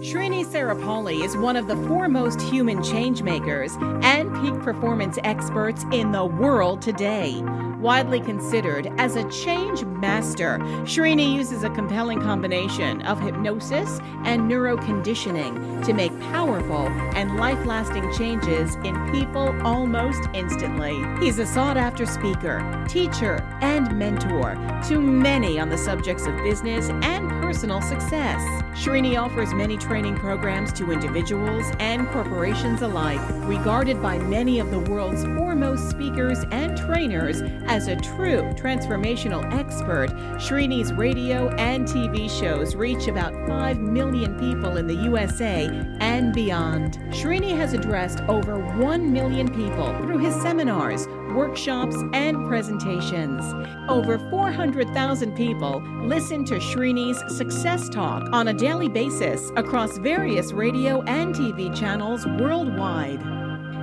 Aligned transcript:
Srini 0.00 0.44
Saripalli 0.44 1.24
is 1.24 1.38
one 1.38 1.56
of 1.56 1.68
the 1.68 1.76
foremost 1.88 2.40
human 2.42 2.78
changemakers 2.78 3.72
and 4.04 4.30
peak 4.42 4.62
performance 4.62 5.18
experts 5.24 5.84
in 5.90 6.12
the 6.12 6.24
world 6.24 6.82
today. 6.82 7.42
Widely 7.80 8.20
considered 8.20 8.92
as 8.98 9.16
a 9.16 9.28
change 9.30 9.84
master, 9.84 10.58
Srini 10.84 11.34
uses 11.34 11.62
a 11.62 11.70
compelling 11.70 12.20
combination 12.20 13.00
of 13.02 13.20
hypnosis 13.20 13.98
and 14.24 14.50
neuroconditioning 14.50 15.84
to 15.86 15.92
make 15.94 16.18
powerful 16.20 16.88
and 17.16 17.36
life 17.36 17.64
lasting 17.64 18.12
changes 18.12 18.74
in 18.76 19.10
people 19.10 19.54
almost 19.62 20.28
instantly. 20.34 21.02
He's 21.24 21.38
a 21.38 21.46
sought 21.46 21.78
after 21.78 22.04
speaker, 22.04 22.84
teacher, 22.86 23.42
and 23.62 23.98
mentor 23.98 24.56
to 24.88 25.00
many 25.00 25.58
on 25.58 25.70
the 25.70 25.78
subjects 25.78 26.26
of 26.26 26.36
business 26.38 26.90
and 26.90 27.30
personal 27.42 27.80
success. 27.80 28.42
Srini 28.76 29.18
offers 29.18 29.54
many 29.54 29.78
training 29.78 30.16
programs 30.16 30.70
to 30.74 30.92
individuals 30.92 31.64
and 31.80 32.06
corporations 32.08 32.82
alike, 32.82 33.20
regarded 33.48 34.02
by 34.02 34.18
many 34.18 34.60
of 34.60 34.70
the 34.70 34.78
world's 34.78 35.24
foremost 35.24 35.88
speakers 35.88 36.44
and 36.50 36.76
trainers 36.76 37.40
as 37.68 37.88
a 37.88 37.96
true 37.96 38.42
transformational 38.52 39.50
expert. 39.54 40.10
Srini's 40.36 40.92
radio 40.92 41.48
and 41.56 41.88
TV 41.88 42.28
shows 42.28 42.76
reach 42.76 43.08
about 43.08 43.32
5 43.48 43.78
million 43.78 44.38
people 44.38 44.76
in 44.76 44.86
the 44.86 44.94
USA 44.94 45.68
and 46.00 46.34
beyond. 46.34 46.98
Srini 47.08 47.56
has 47.56 47.72
addressed 47.72 48.20
over 48.28 48.58
1 48.58 49.10
million 49.10 49.48
people 49.54 49.96
through 50.02 50.18
his 50.18 50.34
seminars, 50.34 51.08
workshops, 51.34 51.96
and 52.12 52.46
presentations. 52.46 53.44
Over 53.88 54.18
400,000 54.30 55.34
people 55.34 55.82
listen 56.02 56.44
to 56.46 56.54
Srini's 56.54 57.36
Success 57.36 57.88
Talk 57.88 58.28
on 58.32 58.48
a 58.48 58.54
daily 58.66 58.88
basis 58.88 59.52
across 59.54 59.96
various 59.98 60.50
radio 60.52 61.00
and 61.02 61.32
TV 61.32 61.72
channels 61.80 62.26
worldwide. 62.40 63.22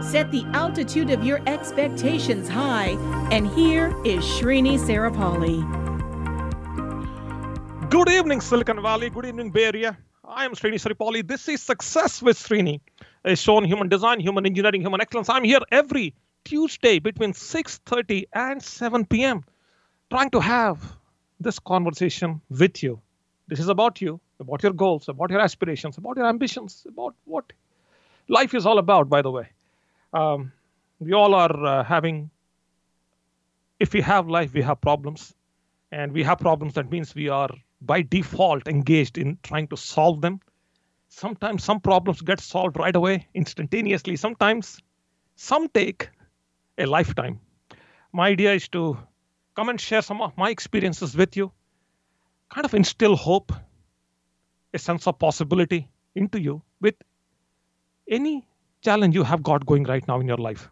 Set 0.03 0.29
the 0.29 0.43
altitude 0.61 1.09
of 1.09 1.23
your 1.23 1.39
expectations 1.47 2.49
high, 2.49 2.91
and 3.31 3.47
here 3.47 3.87
is 4.03 4.21
Srini 4.25 4.75
Saripalli. 4.85 5.59
Good 7.89 8.09
evening, 8.09 8.41
Silicon 8.41 8.81
Valley. 8.81 9.09
Good 9.09 9.25
evening, 9.25 9.51
Bay 9.51 9.63
Area. 9.71 9.97
I 10.25 10.43
am 10.43 10.51
Srini 10.53 10.79
Saripalli. 10.83 11.25
This 11.25 11.47
is 11.47 11.61
Success 11.61 12.21
with 12.21 12.37
Srini, 12.37 12.81
a 13.23 13.37
show 13.37 13.55
on 13.55 13.63
human 13.63 13.87
design, 13.87 14.19
human 14.19 14.45
engineering, 14.45 14.81
human 14.81 14.99
excellence. 14.99 15.29
I'm 15.29 15.45
here 15.45 15.61
every 15.71 16.13
Tuesday 16.43 16.99
between 16.99 17.31
6:30 17.31 18.25
and 18.33 18.61
7 18.61 19.05
p.m. 19.05 19.45
trying 20.09 20.31
to 20.31 20.41
have 20.41 20.77
this 21.39 21.57
conversation 21.73 22.41
with 22.49 22.83
you. 22.83 22.99
This 23.47 23.59
is 23.59 23.67
about 23.67 24.01
you, 24.01 24.19
about 24.39 24.63
your 24.63 24.73
goals, 24.73 25.09
about 25.09 25.29
your 25.29 25.41
aspirations, 25.41 25.97
about 25.97 26.17
your 26.17 26.27
ambitions, 26.27 26.85
about 26.87 27.15
what 27.25 27.51
life 28.29 28.53
is 28.53 28.65
all 28.65 28.77
about, 28.77 29.09
by 29.09 29.21
the 29.21 29.31
way. 29.31 29.49
Um, 30.13 30.51
we 30.99 31.13
all 31.13 31.33
are 31.33 31.65
uh, 31.65 31.83
having, 31.83 32.29
if 33.79 33.93
we 33.93 34.01
have 34.01 34.27
life, 34.29 34.53
we 34.53 34.61
have 34.61 34.79
problems. 34.79 35.33
And 35.91 36.11
we 36.11 36.23
have 36.23 36.39
problems, 36.39 36.73
that 36.73 36.89
means 36.89 37.13
we 37.13 37.29
are 37.29 37.49
by 37.81 38.01
default 38.01 38.67
engaged 38.67 39.17
in 39.17 39.37
trying 39.43 39.67
to 39.67 39.77
solve 39.77 40.21
them. 40.21 40.39
Sometimes 41.09 41.63
some 41.63 41.79
problems 41.79 42.21
get 42.21 42.39
solved 42.39 42.77
right 42.79 42.95
away, 42.95 43.27
instantaneously. 43.35 44.15
Sometimes 44.15 44.79
some 45.35 45.67
take 45.69 46.09
a 46.79 46.87
lifetime. 46.87 47.39
My 48.11 48.29
idea 48.29 48.53
is 48.53 48.67
to 48.69 48.97
come 49.55 49.69
and 49.69 49.79
share 49.79 50.01
some 50.01 50.21
of 50.21 50.35
my 50.35 50.49
experiences 50.49 51.15
with 51.15 51.37
you, 51.37 51.51
kind 52.53 52.65
of 52.65 52.73
instill 52.75 53.15
hope, 53.15 53.51
a 54.73 54.79
sense 54.79 55.07
of 55.07 55.17
possibility 55.17 55.89
into 56.13 56.39
you 56.39 56.61
with 56.81 56.93
any 58.07 58.45
challenge 58.81 59.15
you 59.15 59.23
have 59.23 59.41
got 59.41 59.65
going 59.65 59.83
right 59.85 60.07
now 60.07 60.19
in 60.19 60.27
your 60.27 60.37
life. 60.37 60.69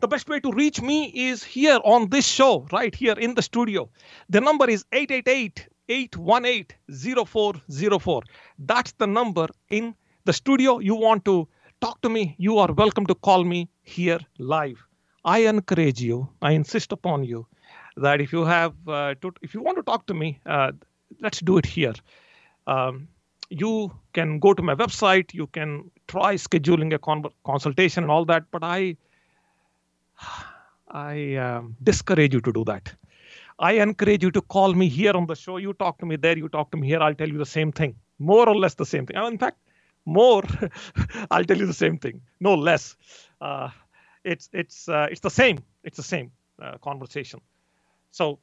The 0.00 0.08
best 0.08 0.28
way 0.30 0.40
to 0.40 0.50
reach 0.50 0.80
me 0.80 1.12
is 1.14 1.44
here 1.44 1.78
on 1.84 2.08
this 2.08 2.26
show, 2.26 2.66
right 2.72 2.94
here 2.94 3.12
in 3.18 3.34
the 3.34 3.42
studio. 3.42 3.90
The 4.30 4.40
number 4.40 4.70
is 4.70 4.84
888 4.92 5.68
818 5.88 7.26
0404. 7.26 8.22
That's 8.58 8.92
the 8.92 9.06
number 9.06 9.48
in 9.68 9.94
the 10.24 10.32
studio. 10.32 10.78
You 10.78 10.94
want 10.94 11.24
to 11.26 11.48
talk 11.82 12.00
to 12.00 12.08
me, 12.08 12.34
you 12.38 12.58
are 12.58 12.72
welcome 12.72 13.04
to 13.06 13.14
call 13.14 13.44
me 13.44 13.68
here 13.82 14.20
live. 14.38 14.82
I 15.24 15.40
encourage 15.40 16.00
you, 16.00 16.30
I 16.40 16.52
insist 16.52 16.92
upon 16.92 17.24
you 17.24 17.46
that 17.96 18.20
if 18.20 18.32
you 18.32 18.44
have 18.44 18.74
uh, 18.88 19.14
to, 19.20 19.32
if 19.42 19.54
you 19.54 19.62
want 19.62 19.76
to 19.76 19.82
talk 19.82 20.06
to 20.06 20.14
me, 20.14 20.40
uh, 20.46 20.72
let's 21.20 21.40
do 21.40 21.58
it 21.58 21.66
here. 21.66 21.94
Um, 22.66 23.08
you 23.50 23.92
can 24.12 24.38
go 24.38 24.54
to 24.54 24.62
my 24.62 24.74
website, 24.74 25.34
you 25.34 25.46
can 25.48 25.90
try 26.08 26.34
scheduling 26.34 26.94
a 26.94 26.98
con- 26.98 27.24
consultation 27.44 28.04
and 28.04 28.10
all 28.10 28.24
that, 28.26 28.44
but 28.50 28.62
I 28.64 28.96
I 30.88 31.36
um, 31.36 31.76
discourage 31.82 32.34
you 32.34 32.40
to 32.42 32.52
do 32.52 32.64
that. 32.64 32.92
I 33.58 33.72
encourage 33.72 34.22
you 34.22 34.30
to 34.32 34.40
call 34.42 34.74
me 34.74 34.88
here 34.88 35.12
on 35.14 35.26
the 35.26 35.36
show. 35.36 35.56
You 35.56 35.72
talk 35.74 35.98
to 35.98 36.06
me 36.06 36.16
there, 36.16 36.36
you 36.36 36.48
talk 36.48 36.70
to 36.72 36.76
me 36.76 36.86
here. 36.86 37.00
I'll 37.00 37.14
tell 37.14 37.28
you 37.28 37.38
the 37.38 37.46
same 37.46 37.72
thing, 37.72 37.94
more 38.18 38.48
or 38.48 38.56
less 38.56 38.74
the 38.74 38.86
same 38.86 39.06
thing. 39.06 39.16
In 39.24 39.38
fact, 39.38 39.58
more, 40.04 40.42
I'll 41.30 41.44
tell 41.44 41.56
you 41.58 41.66
the 41.66 41.74
same 41.74 41.98
thing, 41.98 42.20
no 42.40 42.54
less. 42.54 42.96
Uh, 43.40 43.70
it's 44.24 44.48
it's 44.52 44.88
uh, 44.88 45.08
it's 45.10 45.20
the 45.20 45.30
same. 45.30 45.62
It's 45.84 45.96
the 45.96 46.02
same 46.02 46.32
uh, 46.60 46.78
conversation. 46.78 47.40
So 48.12 48.38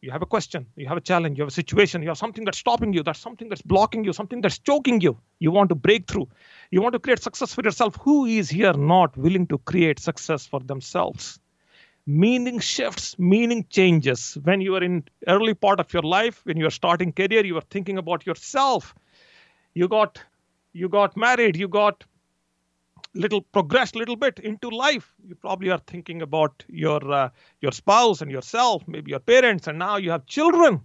you 0.00 0.10
have 0.10 0.22
a 0.22 0.26
question, 0.26 0.66
you 0.74 0.88
have 0.88 0.96
a 0.96 1.00
challenge, 1.00 1.38
you 1.38 1.42
have 1.42 1.48
a 1.50 1.54
situation, 1.54 2.02
you 2.02 2.08
have 2.08 2.18
something 2.18 2.44
that's 2.44 2.58
stopping 2.58 2.92
you, 2.92 3.04
that's 3.04 3.20
something 3.20 3.48
that's 3.48 3.62
blocking 3.62 4.04
you, 4.04 4.12
something 4.12 4.40
that's 4.40 4.58
choking 4.58 5.00
you. 5.00 5.16
You 5.38 5.52
want 5.52 5.68
to 5.68 5.76
break 5.76 6.08
through. 6.08 6.28
You 6.70 6.82
want 6.82 6.94
to 6.94 6.98
create 6.98 7.22
success 7.22 7.54
for 7.54 7.62
yourself. 7.62 7.96
Who 8.00 8.24
is 8.24 8.50
here 8.50 8.72
not 8.72 9.16
willing 9.16 9.46
to 9.48 9.58
create 9.58 10.00
success 10.00 10.46
for 10.46 10.60
themselves? 10.60 11.38
Meaning 12.04 12.58
shifts, 12.58 13.16
meaning 13.18 13.64
changes. 13.70 14.36
When 14.42 14.60
you 14.60 14.74
are 14.74 14.82
in 14.82 15.04
early 15.28 15.54
part 15.54 15.78
of 15.78 15.92
your 15.92 16.02
life, 16.02 16.40
when 16.44 16.56
you 16.56 16.66
are 16.66 16.70
starting 16.70 17.12
career, 17.12 17.44
you 17.44 17.56
are 17.56 17.68
thinking 17.70 17.98
about 17.98 18.26
yourself. 18.26 18.94
You 19.74 19.86
got 19.88 20.20
you 20.72 20.88
got 20.88 21.16
married, 21.16 21.56
you 21.56 21.68
got 21.68 22.04
little 23.14 23.42
progressed 23.42 23.94
a 23.94 23.98
little 23.98 24.16
bit 24.16 24.38
into 24.38 24.68
life. 24.68 25.14
You 25.26 25.34
probably 25.34 25.70
are 25.70 25.80
thinking 25.86 26.22
about 26.22 26.64
your 26.68 27.12
uh, 27.12 27.30
your 27.60 27.72
spouse 27.72 28.22
and 28.22 28.30
yourself 28.30 28.82
maybe 28.86 29.10
your 29.10 29.20
parents 29.20 29.66
and 29.66 29.78
now 29.78 29.96
you 29.96 30.10
have 30.10 30.26
children 30.26 30.80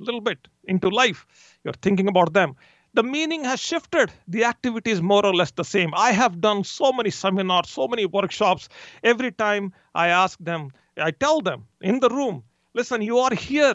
a 0.00 0.04
little 0.04 0.20
bit 0.20 0.48
into 0.64 0.88
life. 0.88 1.26
You're 1.64 1.80
thinking 1.82 2.08
about 2.08 2.32
them. 2.32 2.56
The 2.92 3.02
meaning 3.04 3.44
has 3.44 3.60
shifted. 3.60 4.10
The 4.26 4.44
activity 4.44 4.90
is 4.90 5.00
more 5.00 5.24
or 5.24 5.34
less 5.34 5.52
the 5.52 5.64
same. 5.64 5.92
I 5.94 6.10
have 6.12 6.40
done 6.40 6.64
so 6.64 6.92
many 6.92 7.10
seminars 7.10 7.70
so 7.70 7.88
many 7.88 8.06
workshops. 8.06 8.68
Every 9.02 9.32
time 9.32 9.72
i 9.94 10.08
ask 10.08 10.38
them 10.38 10.72
i 10.96 11.10
tell 11.10 11.40
them 11.40 11.66
in 11.80 12.00
the 12.00 12.08
room 12.08 12.42
listen 12.74 13.02
you 13.02 13.18
are 13.18 13.34
here. 13.34 13.74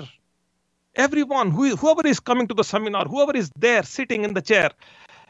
Everyone 0.96 1.52
who, 1.52 1.76
whoever 1.76 2.08
is 2.08 2.22
coming 2.22 2.48
to 2.48 2.54
the 2.54 2.64
seminar 2.64 3.06
whoever 3.06 3.36
is 3.36 3.50
there 3.58 3.84
sitting 3.84 4.24
in 4.24 4.34
the 4.34 4.42
chair 4.42 4.70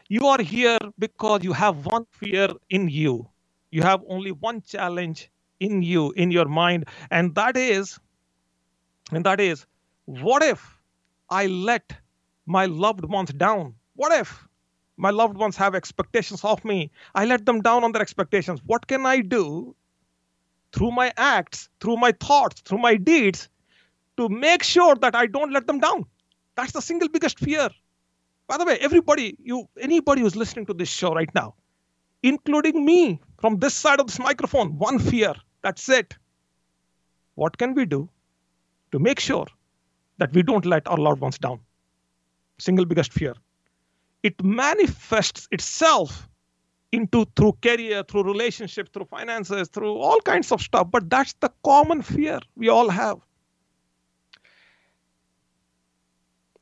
you 0.08 0.26
are 0.26 0.40
here 0.40 0.78
because 0.98 1.42
you 1.42 1.52
have 1.52 1.86
one 1.86 2.06
fear 2.12 2.48
in 2.70 2.88
you. 2.88 3.28
You 3.70 3.82
have 3.82 4.02
only 4.08 4.32
one 4.32 4.62
challenge 4.62 5.30
in 5.60 5.82
you, 5.82 6.12
in 6.12 6.30
your 6.30 6.46
mind, 6.46 6.86
and 7.10 7.34
that 7.34 7.56
is, 7.56 7.98
and 9.10 9.24
that 9.24 9.40
is, 9.40 9.66
what 10.04 10.42
if 10.42 10.78
I 11.30 11.46
let 11.46 11.92
my 12.46 12.66
loved 12.66 13.04
ones 13.04 13.32
down? 13.32 13.74
What 13.94 14.12
if 14.12 14.46
my 14.96 15.10
loved 15.10 15.36
ones 15.36 15.56
have 15.56 15.74
expectations 15.74 16.44
of 16.44 16.64
me? 16.64 16.90
I 17.14 17.24
let 17.24 17.44
them 17.46 17.60
down 17.60 17.84
on 17.84 17.92
their 17.92 18.02
expectations. 18.02 18.60
What 18.66 18.86
can 18.86 19.06
I 19.06 19.20
do 19.20 19.74
through 20.72 20.92
my 20.92 21.12
acts, 21.16 21.68
through 21.80 21.96
my 21.96 22.12
thoughts, 22.12 22.60
through 22.60 22.78
my 22.78 22.96
deeds 22.96 23.48
to 24.16 24.28
make 24.28 24.62
sure 24.62 24.94
that 24.96 25.14
I 25.14 25.26
don't 25.26 25.52
let 25.52 25.66
them 25.66 25.80
down? 25.80 26.04
That's 26.54 26.72
the 26.72 26.82
single 26.82 27.08
biggest 27.08 27.38
fear 27.38 27.70
by 28.48 28.58
the 28.58 28.64
way, 28.64 28.78
everybody, 28.80 29.36
you 29.42 29.68
anybody 29.80 30.22
who's 30.22 30.36
listening 30.36 30.66
to 30.66 30.74
this 30.74 30.88
show 30.88 31.12
right 31.14 31.32
now, 31.34 31.54
including 32.22 32.84
me 32.84 33.20
from 33.40 33.58
this 33.58 33.74
side 33.74 34.00
of 34.00 34.06
this 34.06 34.18
microphone, 34.18 34.78
one 34.78 34.98
fear. 34.98 35.34
That's 35.62 35.88
it. 35.88 36.14
What 37.34 37.58
can 37.58 37.74
we 37.74 37.84
do 37.86 38.08
to 38.92 38.98
make 38.98 39.20
sure 39.20 39.46
that 40.18 40.32
we 40.32 40.42
don't 40.42 40.64
let 40.64 40.86
our 40.86 40.96
loved 40.96 41.20
ones 41.20 41.38
down? 41.38 41.60
Single 42.58 42.86
biggest 42.86 43.12
fear. 43.12 43.34
It 44.22 44.42
manifests 44.42 45.48
itself 45.50 46.28
into 46.92 47.26
through 47.36 47.58
career, 47.62 48.02
through 48.04 48.22
relationship, 48.22 48.92
through 48.92 49.04
finances, 49.06 49.68
through 49.68 49.96
all 49.96 50.20
kinds 50.20 50.52
of 50.52 50.62
stuff. 50.62 50.90
But 50.90 51.10
that's 51.10 51.34
the 51.34 51.52
common 51.64 52.00
fear 52.02 52.40
we 52.56 52.68
all 52.68 52.88
have. 52.88 53.18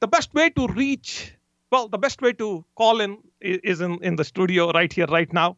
The 0.01 0.09
best 0.09 0.35
way 0.35 0.51
to 0.51 0.67
reach 0.67 1.35
well, 1.75 1.89
the 1.89 1.99
best 1.99 2.23
way 2.23 2.33
to 2.33 2.65
call 2.77 3.01
in 3.01 3.19
is 3.41 3.81
in, 3.81 3.99
in 4.09 4.15
the 4.15 4.25
studio 4.25 4.71
right 4.71 4.93
here, 4.93 5.07
right 5.07 5.33
now. 5.33 5.57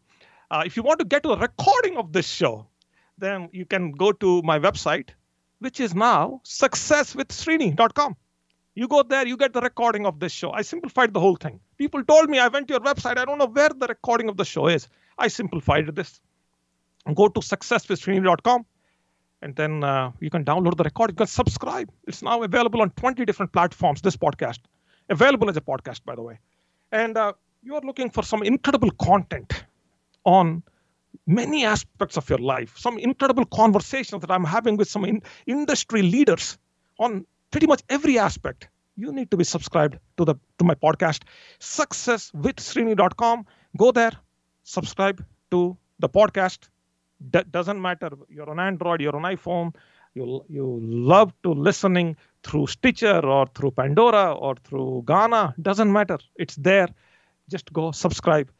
Uh, 0.50 0.62
if 0.64 0.76
you 0.76 0.82
want 0.82 0.98
to 0.98 1.04
get 1.04 1.26
a 1.26 1.36
recording 1.36 1.98
of 1.98 2.12
this 2.14 2.26
show, 2.26 2.66
then 3.18 3.50
you 3.52 3.66
can 3.66 3.90
go 3.92 4.12
to 4.12 4.40
my 4.42 4.58
website, 4.58 5.10
which 5.58 5.78
is 5.78 5.94
now 5.94 6.40
successwithsrini.com. 6.44 8.16
You 8.74 8.88
go 8.88 9.02
there, 9.02 9.26
you 9.26 9.36
get 9.36 9.52
the 9.52 9.60
recording 9.60 10.06
of 10.06 10.18
this 10.18 10.32
show. 10.32 10.52
I 10.52 10.62
simplified 10.62 11.12
the 11.12 11.20
whole 11.20 11.36
thing. 11.36 11.60
People 11.76 12.02
told 12.04 12.30
me 12.30 12.38
I 12.38 12.48
went 12.48 12.68
to 12.68 12.74
your 12.74 12.80
website. 12.80 13.18
I 13.18 13.26
don't 13.26 13.38
know 13.38 13.52
where 13.58 13.70
the 13.82 13.86
recording 13.86 14.30
of 14.30 14.38
the 14.38 14.44
show 14.46 14.68
is. 14.68 14.88
I 15.18 15.28
simplified 15.28 15.94
this. 15.94 16.20
Go 17.14 17.28
to 17.28 17.40
successwithsrini.com 17.40 18.64
and 19.42 19.54
then 19.54 19.84
uh, 19.84 20.12
you 20.20 20.30
can 20.30 20.46
download 20.46 20.78
the 20.78 20.84
record. 20.84 21.10
You 21.10 21.16
can 21.16 21.26
subscribe. 21.26 21.90
It's 22.06 22.22
now 22.22 22.42
available 22.42 22.80
on 22.80 22.90
20 22.90 23.26
different 23.26 23.52
platforms. 23.52 24.00
This 24.00 24.16
podcast 24.16 24.60
available 25.08 25.48
as 25.48 25.56
a 25.56 25.60
podcast, 25.60 26.04
by 26.04 26.14
the 26.14 26.22
way. 26.22 26.38
And 26.92 27.16
uh, 27.16 27.32
you 27.62 27.74
are 27.74 27.80
looking 27.82 28.10
for 28.10 28.22
some 28.22 28.42
incredible 28.42 28.90
content 28.92 29.64
on 30.24 30.62
many 31.26 31.64
aspects 31.64 32.16
of 32.16 32.28
your 32.28 32.38
life, 32.38 32.76
some 32.76 32.98
incredible 32.98 33.44
conversations 33.46 34.20
that 34.20 34.30
I'm 34.30 34.44
having 34.44 34.76
with 34.76 34.88
some 34.88 35.04
in- 35.04 35.22
industry 35.46 36.02
leaders 36.02 36.58
on 36.98 37.26
pretty 37.50 37.66
much 37.66 37.82
every 37.88 38.18
aspect. 38.18 38.68
You 38.96 39.12
need 39.12 39.30
to 39.30 39.36
be 39.36 39.44
subscribed 39.44 39.98
to 40.16 40.24
the 40.24 40.34
to 40.58 40.64
my 40.64 40.74
podcast, 40.74 41.22
successwithsrini.com. 41.60 43.46
Go 43.76 43.92
there, 43.92 44.12
subscribe 44.62 45.24
to 45.50 45.76
the 45.98 46.08
podcast. 46.08 46.68
D- 47.30 47.44
doesn't 47.50 47.80
matter. 47.80 48.10
You're 48.28 48.48
on 48.50 48.58
Android, 48.58 49.00
you're 49.00 49.16
on 49.16 49.22
iPhone, 49.22 49.74
you 50.14 50.44
you 50.48 50.78
love 50.82 51.32
to 51.42 51.52
listening 51.52 52.16
through 52.46 52.66
Stitcher 52.68 53.20
or 53.26 53.46
through 53.54 53.72
Pandora 53.72 54.32
or 54.32 54.54
through 54.64 55.02
Gaana. 55.04 55.54
Doesn't 55.60 55.92
matter. 55.92 56.18
It's 56.36 56.56
there. 56.56 56.88
Just 57.50 57.72
go 57.72 57.90
subscribe. 57.90 58.50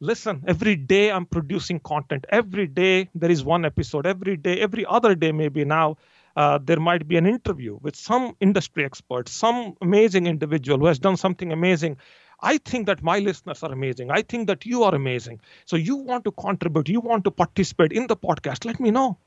Listen, 0.00 0.42
every 0.46 0.76
day 0.76 1.10
I'm 1.12 1.26
producing 1.26 1.78
content. 1.78 2.24
Every 2.30 2.66
day 2.66 3.08
there 3.14 3.30
is 3.30 3.44
one 3.44 3.64
episode. 3.64 4.06
Every 4.06 4.36
day, 4.36 4.60
every 4.60 4.84
other 4.86 5.14
day, 5.14 5.30
maybe 5.30 5.64
now, 5.64 5.98
uh, 6.36 6.58
there 6.62 6.80
might 6.80 7.06
be 7.06 7.16
an 7.16 7.26
interview 7.26 7.78
with 7.82 7.96
some 7.96 8.34
industry 8.40 8.84
expert, 8.84 9.28
some 9.28 9.76
amazing 9.82 10.26
individual 10.26 10.78
who 10.78 10.86
has 10.86 10.98
done 10.98 11.16
something 11.16 11.52
amazing. 11.52 11.98
I 12.40 12.58
think 12.58 12.86
that 12.86 13.02
my 13.02 13.18
listeners 13.18 13.62
are 13.62 13.72
amazing. 13.72 14.10
I 14.10 14.22
think 14.22 14.46
that 14.46 14.64
you 14.64 14.82
are 14.84 14.94
amazing. 14.94 15.40
So 15.66 15.76
you 15.76 15.96
want 15.96 16.24
to 16.24 16.32
contribute, 16.32 16.88
you 16.88 17.00
want 17.00 17.24
to 17.24 17.30
participate 17.30 17.92
in 17.92 18.06
the 18.06 18.16
podcast, 18.16 18.64
let 18.64 18.80
me 18.80 18.90
know. 18.90 19.18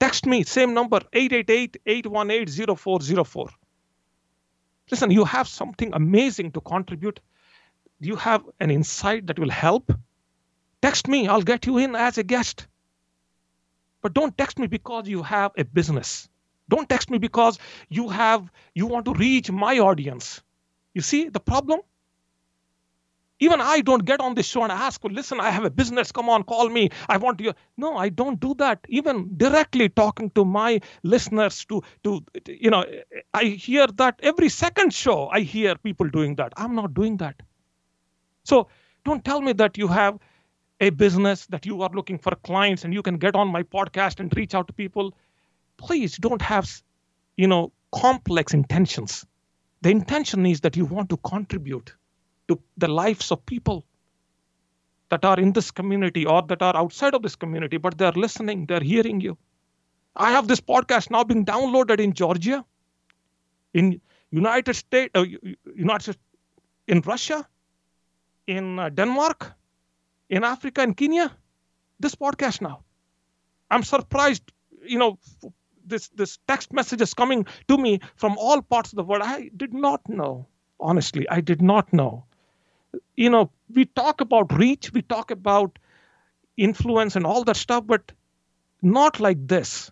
Text 0.00 0.26
me, 0.26 0.42
same 0.44 0.74
number, 0.74 1.00
888-818-0404. 1.12 3.50
Listen, 4.90 5.10
you 5.10 5.24
have 5.24 5.48
something 5.48 5.90
amazing 5.92 6.52
to 6.52 6.60
contribute. 6.60 7.18
You 8.00 8.14
have 8.16 8.44
an 8.60 8.70
insight 8.70 9.26
that 9.26 9.38
will 9.38 9.50
help. 9.50 9.92
Text 10.80 11.08
me, 11.08 11.26
I'll 11.26 11.42
get 11.42 11.66
you 11.66 11.78
in 11.78 11.96
as 11.96 12.18
a 12.18 12.22
guest. 12.22 12.68
But 14.00 14.14
don't 14.14 14.38
text 14.38 14.58
me 14.58 14.68
because 14.68 15.08
you 15.08 15.24
have 15.24 15.50
a 15.58 15.64
business. 15.64 16.28
Don't 16.68 16.88
text 16.88 17.10
me 17.10 17.18
because 17.18 17.58
you 17.88 18.08
have 18.08 18.48
you 18.74 18.86
want 18.86 19.04
to 19.06 19.14
reach 19.14 19.50
my 19.50 19.78
audience. 19.78 20.42
You 20.94 21.02
see 21.02 21.28
the 21.28 21.40
problem? 21.40 21.80
Even 23.40 23.60
I 23.60 23.80
don't 23.82 24.04
get 24.04 24.20
on 24.20 24.34
this 24.34 24.46
show 24.46 24.62
and 24.62 24.72
ask, 24.72 25.02
listen, 25.04 25.38
I 25.40 25.50
have 25.50 25.64
a 25.64 25.70
business. 25.70 26.10
Come 26.10 26.28
on, 26.28 26.42
call 26.42 26.68
me. 26.68 26.90
I 27.08 27.18
want 27.18 27.40
you. 27.40 27.52
No, 27.76 27.96
I 27.96 28.08
don't 28.08 28.40
do 28.40 28.54
that. 28.54 28.84
Even 28.88 29.36
directly 29.36 29.88
talking 29.88 30.30
to 30.30 30.44
my 30.44 30.80
listeners, 31.04 31.64
to 31.66 31.82
to 32.02 32.24
you 32.46 32.70
know, 32.70 32.84
I 33.34 33.44
hear 33.44 33.86
that 33.86 34.18
every 34.22 34.48
second 34.48 34.92
show. 34.92 35.28
I 35.28 35.40
hear 35.40 35.76
people 35.76 36.08
doing 36.08 36.34
that. 36.36 36.52
I'm 36.56 36.74
not 36.74 36.94
doing 36.94 37.18
that. 37.18 37.40
So 38.44 38.68
don't 39.04 39.24
tell 39.24 39.40
me 39.40 39.52
that 39.54 39.78
you 39.78 39.88
have 39.88 40.18
a 40.80 40.90
business 40.90 41.46
that 41.46 41.66
you 41.66 41.82
are 41.82 41.90
looking 41.90 42.18
for 42.18 42.34
clients 42.36 42.84
and 42.84 42.94
you 42.94 43.02
can 43.02 43.18
get 43.18 43.34
on 43.34 43.48
my 43.48 43.62
podcast 43.62 44.20
and 44.20 44.34
reach 44.36 44.54
out 44.54 44.66
to 44.68 44.72
people. 44.72 45.14
Please 45.76 46.16
don't 46.16 46.42
have, 46.42 46.82
you 47.36 47.46
know, 47.46 47.72
complex 47.92 48.54
intentions. 48.54 49.24
The 49.82 49.90
intention 49.90 50.44
is 50.46 50.60
that 50.62 50.76
you 50.76 50.84
want 50.84 51.08
to 51.10 51.16
contribute 51.18 51.94
to 52.48 52.60
the 52.76 52.88
lives 52.88 53.30
of 53.30 53.44
people 53.46 53.84
that 55.10 55.24
are 55.24 55.38
in 55.40 55.52
this 55.52 55.70
community 55.70 56.26
or 56.26 56.42
that 56.42 56.62
are 56.62 56.76
outside 56.76 57.14
of 57.14 57.22
this 57.22 57.36
community, 57.36 57.76
but 57.76 57.96
they're 57.96 58.12
listening, 58.12 58.66
they're 58.66 58.80
hearing 58.80 59.20
you. 59.20 59.38
I 60.16 60.32
have 60.32 60.48
this 60.48 60.60
podcast 60.60 61.10
now 61.10 61.24
being 61.24 61.44
downloaded 61.44 62.00
in 62.00 62.12
Georgia, 62.12 62.64
in 63.72 64.00
United 64.30 64.74
States, 64.74 65.10
uh, 65.14 65.24
United 65.74 66.16
in 66.86 67.00
Russia, 67.00 67.46
in 68.46 68.78
uh, 68.78 68.88
Denmark, 68.88 69.52
in 70.28 70.44
Africa, 70.44 70.82
in 70.82 70.94
Kenya. 70.94 71.30
This 72.00 72.14
podcast 72.14 72.60
now. 72.60 72.84
I'm 73.70 73.82
surprised, 73.82 74.52
you 74.84 74.98
know, 74.98 75.18
this 75.84 76.08
this 76.08 76.38
text 76.46 76.72
messages 76.72 77.14
coming 77.14 77.46
to 77.68 77.78
me 77.78 78.00
from 78.16 78.36
all 78.38 78.62
parts 78.62 78.92
of 78.92 78.96
the 78.96 79.04
world. 79.04 79.22
I 79.24 79.50
did 79.56 79.74
not 79.74 80.08
know, 80.08 80.46
honestly, 80.80 81.28
I 81.28 81.40
did 81.40 81.62
not 81.62 81.92
know. 81.92 82.24
You 83.16 83.30
know, 83.30 83.50
we 83.74 83.84
talk 83.84 84.20
about 84.20 84.52
reach, 84.58 84.92
we 84.92 85.02
talk 85.02 85.30
about 85.30 85.78
influence 86.56 87.16
and 87.16 87.26
all 87.26 87.44
that 87.44 87.56
stuff, 87.56 87.86
but 87.86 88.12
not 88.82 89.20
like 89.20 89.46
this, 89.48 89.90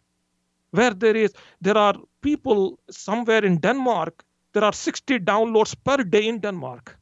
where 0.71 0.95
there 0.95 1.17
is 1.17 1.33
there 1.61 1.77
are 1.79 1.95
people 2.23 2.79
somewhere 2.91 3.45
in 3.45 3.59
Denmark. 3.59 4.25
There 4.53 4.65
are 4.65 4.73
60 4.73 5.19
downloads 5.21 5.77
per 5.85 5.99
day 6.05 6.27
in 6.29 6.41
Denmark. 6.41 6.99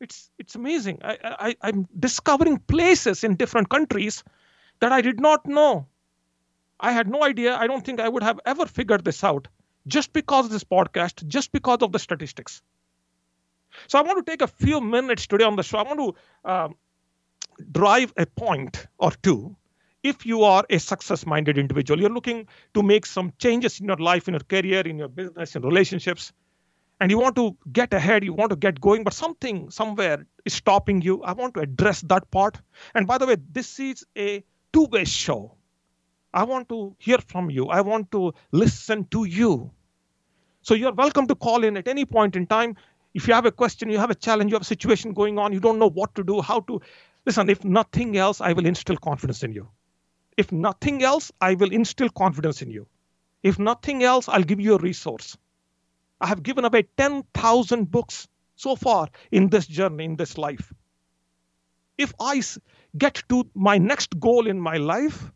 It's 0.00 0.30
it's 0.38 0.54
amazing. 0.54 1.00
I, 1.02 1.18
I 1.22 1.56
I'm 1.62 1.88
discovering 1.98 2.58
places 2.58 3.24
in 3.24 3.36
different 3.36 3.68
countries 3.70 4.24
that 4.80 4.92
I 4.92 5.00
did 5.02 5.20
not 5.20 5.46
know. 5.46 5.86
I 6.80 6.92
had 6.92 7.08
no 7.08 7.22
idea. 7.24 7.56
I 7.56 7.66
don't 7.66 7.84
think 7.84 8.00
I 8.00 8.08
would 8.08 8.22
have 8.22 8.40
ever 8.46 8.66
figured 8.66 9.04
this 9.04 9.24
out 9.24 9.48
just 9.86 10.12
because 10.12 10.46
of 10.46 10.52
this 10.52 10.64
podcast, 10.64 11.26
just 11.26 11.52
because 11.52 11.78
of 11.82 11.92
the 11.92 11.98
statistics. 11.98 12.62
So 13.88 13.98
I 13.98 14.02
want 14.02 14.24
to 14.24 14.30
take 14.30 14.42
a 14.42 14.46
few 14.46 14.80
minutes 14.80 15.26
today 15.26 15.44
on 15.44 15.56
the 15.56 15.62
show. 15.62 15.78
I 15.78 15.82
want 15.82 16.16
to 16.44 16.50
um, 16.50 16.76
drive 17.72 18.12
a 18.16 18.26
point 18.26 18.86
or 18.98 19.12
two. 19.22 19.56
If 20.02 20.24
you 20.24 20.44
are 20.44 20.64
a 20.70 20.78
success 20.78 21.26
minded 21.26 21.58
individual, 21.58 22.00
you're 22.00 22.10
looking 22.10 22.46
to 22.74 22.82
make 22.82 23.06
some 23.06 23.32
changes 23.38 23.80
in 23.80 23.86
your 23.86 23.96
life, 23.96 24.28
in 24.28 24.34
your 24.34 24.40
career, 24.40 24.80
in 24.80 24.98
your 24.98 25.08
business, 25.08 25.56
in 25.56 25.62
relationships, 25.62 26.32
and 27.00 27.10
you 27.10 27.18
want 27.18 27.36
to 27.36 27.56
get 27.72 27.92
ahead, 27.92 28.24
you 28.24 28.32
want 28.32 28.50
to 28.50 28.56
get 28.56 28.80
going, 28.80 29.04
but 29.04 29.12
something 29.12 29.70
somewhere 29.70 30.26
is 30.44 30.54
stopping 30.54 31.02
you. 31.02 31.22
I 31.22 31.32
want 31.32 31.54
to 31.54 31.60
address 31.60 32.00
that 32.02 32.30
part. 32.30 32.58
And 32.94 33.06
by 33.06 33.18
the 33.18 33.26
way, 33.26 33.36
this 33.52 33.78
is 33.80 34.06
a 34.16 34.44
two 34.72 34.86
way 34.86 35.04
show. 35.04 35.56
I 36.32 36.44
want 36.44 36.68
to 36.68 36.94
hear 36.98 37.18
from 37.18 37.50
you, 37.50 37.66
I 37.68 37.80
want 37.80 38.12
to 38.12 38.34
listen 38.52 39.06
to 39.06 39.24
you. 39.24 39.70
So 40.62 40.74
you're 40.74 40.92
welcome 40.92 41.26
to 41.28 41.34
call 41.34 41.64
in 41.64 41.76
at 41.76 41.88
any 41.88 42.04
point 42.04 42.36
in 42.36 42.46
time. 42.46 42.76
If 43.16 43.26
you 43.26 43.32
have 43.32 43.46
a 43.46 43.50
question, 43.50 43.88
you 43.88 43.98
have 43.98 44.10
a 44.10 44.14
challenge, 44.14 44.50
you 44.50 44.56
have 44.56 44.62
a 44.62 44.66
situation 44.66 45.14
going 45.14 45.38
on, 45.38 45.50
you 45.50 45.58
don't 45.58 45.78
know 45.78 45.88
what 45.88 46.14
to 46.16 46.22
do, 46.22 46.42
how 46.42 46.60
to 46.60 46.82
listen. 47.24 47.48
If 47.48 47.64
nothing 47.64 48.18
else, 48.18 48.42
I 48.42 48.52
will 48.52 48.66
instill 48.66 48.98
confidence 48.98 49.42
in 49.42 49.52
you. 49.52 49.68
If 50.36 50.52
nothing 50.52 51.02
else, 51.02 51.32
I 51.40 51.54
will 51.54 51.72
instill 51.72 52.10
confidence 52.10 52.60
in 52.60 52.70
you. 52.70 52.86
If 53.42 53.58
nothing 53.58 54.02
else, 54.02 54.28
I'll 54.28 54.42
give 54.42 54.60
you 54.60 54.74
a 54.74 54.78
resource. 54.78 55.38
I 56.20 56.26
have 56.26 56.42
given 56.42 56.66
away 56.66 56.88
10,000 56.98 57.90
books 57.90 58.28
so 58.54 58.76
far 58.76 59.08
in 59.32 59.48
this 59.48 59.66
journey, 59.66 60.04
in 60.04 60.16
this 60.16 60.36
life. 60.36 60.74
If 61.96 62.12
I 62.20 62.42
get 62.98 63.22
to 63.30 63.48
my 63.54 63.78
next 63.78 64.20
goal 64.20 64.46
in 64.46 64.60
my 64.60 64.76
life, 64.76 65.32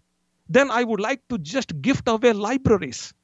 then 0.51 0.71
I 0.71 0.85
would 0.85 1.01
like 1.01 1.27
to 1.29 1.39
just 1.39 1.81
gift 1.81 2.09
away 2.09 2.35
libraries. 2.35 3.15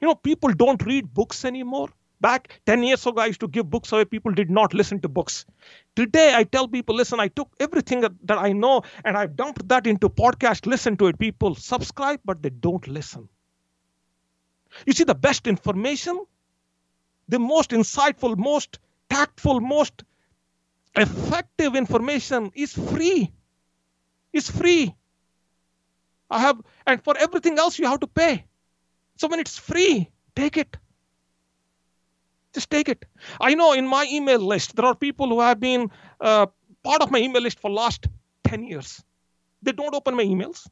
You 0.00 0.08
know, 0.08 0.14
people 0.14 0.54
don't 0.54 0.82
read 0.86 1.12
books 1.12 1.44
anymore. 1.44 1.90
Back 2.24 2.62
10 2.64 2.82
years 2.84 3.06
ago, 3.06 3.20
I 3.20 3.26
used 3.26 3.40
to 3.40 3.48
give 3.48 3.68
books 3.68 3.92
away. 3.92 4.06
People 4.06 4.32
did 4.32 4.50
not 4.50 4.72
listen 4.72 4.98
to 5.00 5.08
books. 5.10 5.44
Today, 5.94 6.32
I 6.34 6.44
tell 6.44 6.66
people, 6.66 6.94
listen, 6.94 7.20
I 7.20 7.28
took 7.28 7.50
everything 7.60 8.00
that, 8.00 8.12
that 8.24 8.38
I 8.38 8.52
know 8.52 8.80
and 9.04 9.14
I've 9.14 9.36
dumped 9.36 9.68
that 9.68 9.86
into 9.86 10.08
podcast. 10.08 10.64
Listen 10.64 10.96
to 10.96 11.08
it. 11.08 11.18
People 11.18 11.54
subscribe, 11.54 12.20
but 12.24 12.42
they 12.42 12.48
don't 12.48 12.88
listen. 12.88 13.28
You 14.86 14.94
see, 14.94 15.04
the 15.04 15.14
best 15.14 15.46
information, 15.46 16.24
the 17.28 17.38
most 17.38 17.72
insightful, 17.72 18.38
most 18.38 18.78
tactful, 19.10 19.60
most 19.60 20.02
effective 20.96 21.76
information 21.76 22.52
is 22.54 22.72
free. 22.72 23.30
It's 24.32 24.50
free. 24.50 24.94
I 26.30 26.40
have, 26.40 26.58
and 26.86 27.04
for 27.04 27.18
everything 27.18 27.58
else, 27.58 27.78
you 27.78 27.86
have 27.86 28.00
to 28.00 28.06
pay. 28.06 28.46
So 29.18 29.28
when 29.28 29.40
it's 29.40 29.58
free, 29.58 30.08
take 30.34 30.56
it. 30.56 30.78
Just 32.54 32.70
take 32.70 32.88
it. 32.88 33.04
I 33.40 33.54
know 33.54 33.72
in 33.72 33.86
my 33.86 34.06
email 34.10 34.38
list, 34.38 34.76
there 34.76 34.84
are 34.84 34.94
people 34.94 35.28
who 35.28 35.40
have 35.40 35.58
been 35.58 35.90
uh, 36.20 36.46
part 36.84 37.02
of 37.02 37.10
my 37.10 37.18
email 37.18 37.42
list 37.42 37.58
for 37.58 37.70
last 37.70 38.06
10 38.44 38.64
years. 38.64 39.02
They 39.62 39.72
don't 39.72 39.94
open 39.94 40.14
my 40.14 40.24
emails. 40.24 40.68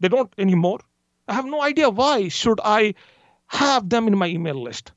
They 0.00 0.08
don't 0.08 0.32
anymore. 0.38 0.80
I 1.28 1.34
have 1.34 1.44
no 1.44 1.62
idea 1.62 1.88
why 1.88 2.28
should 2.28 2.58
I 2.64 2.94
have 3.46 3.88
them 3.88 4.08
in 4.08 4.18
my 4.18 4.26
email 4.26 4.60
list. 4.60 4.92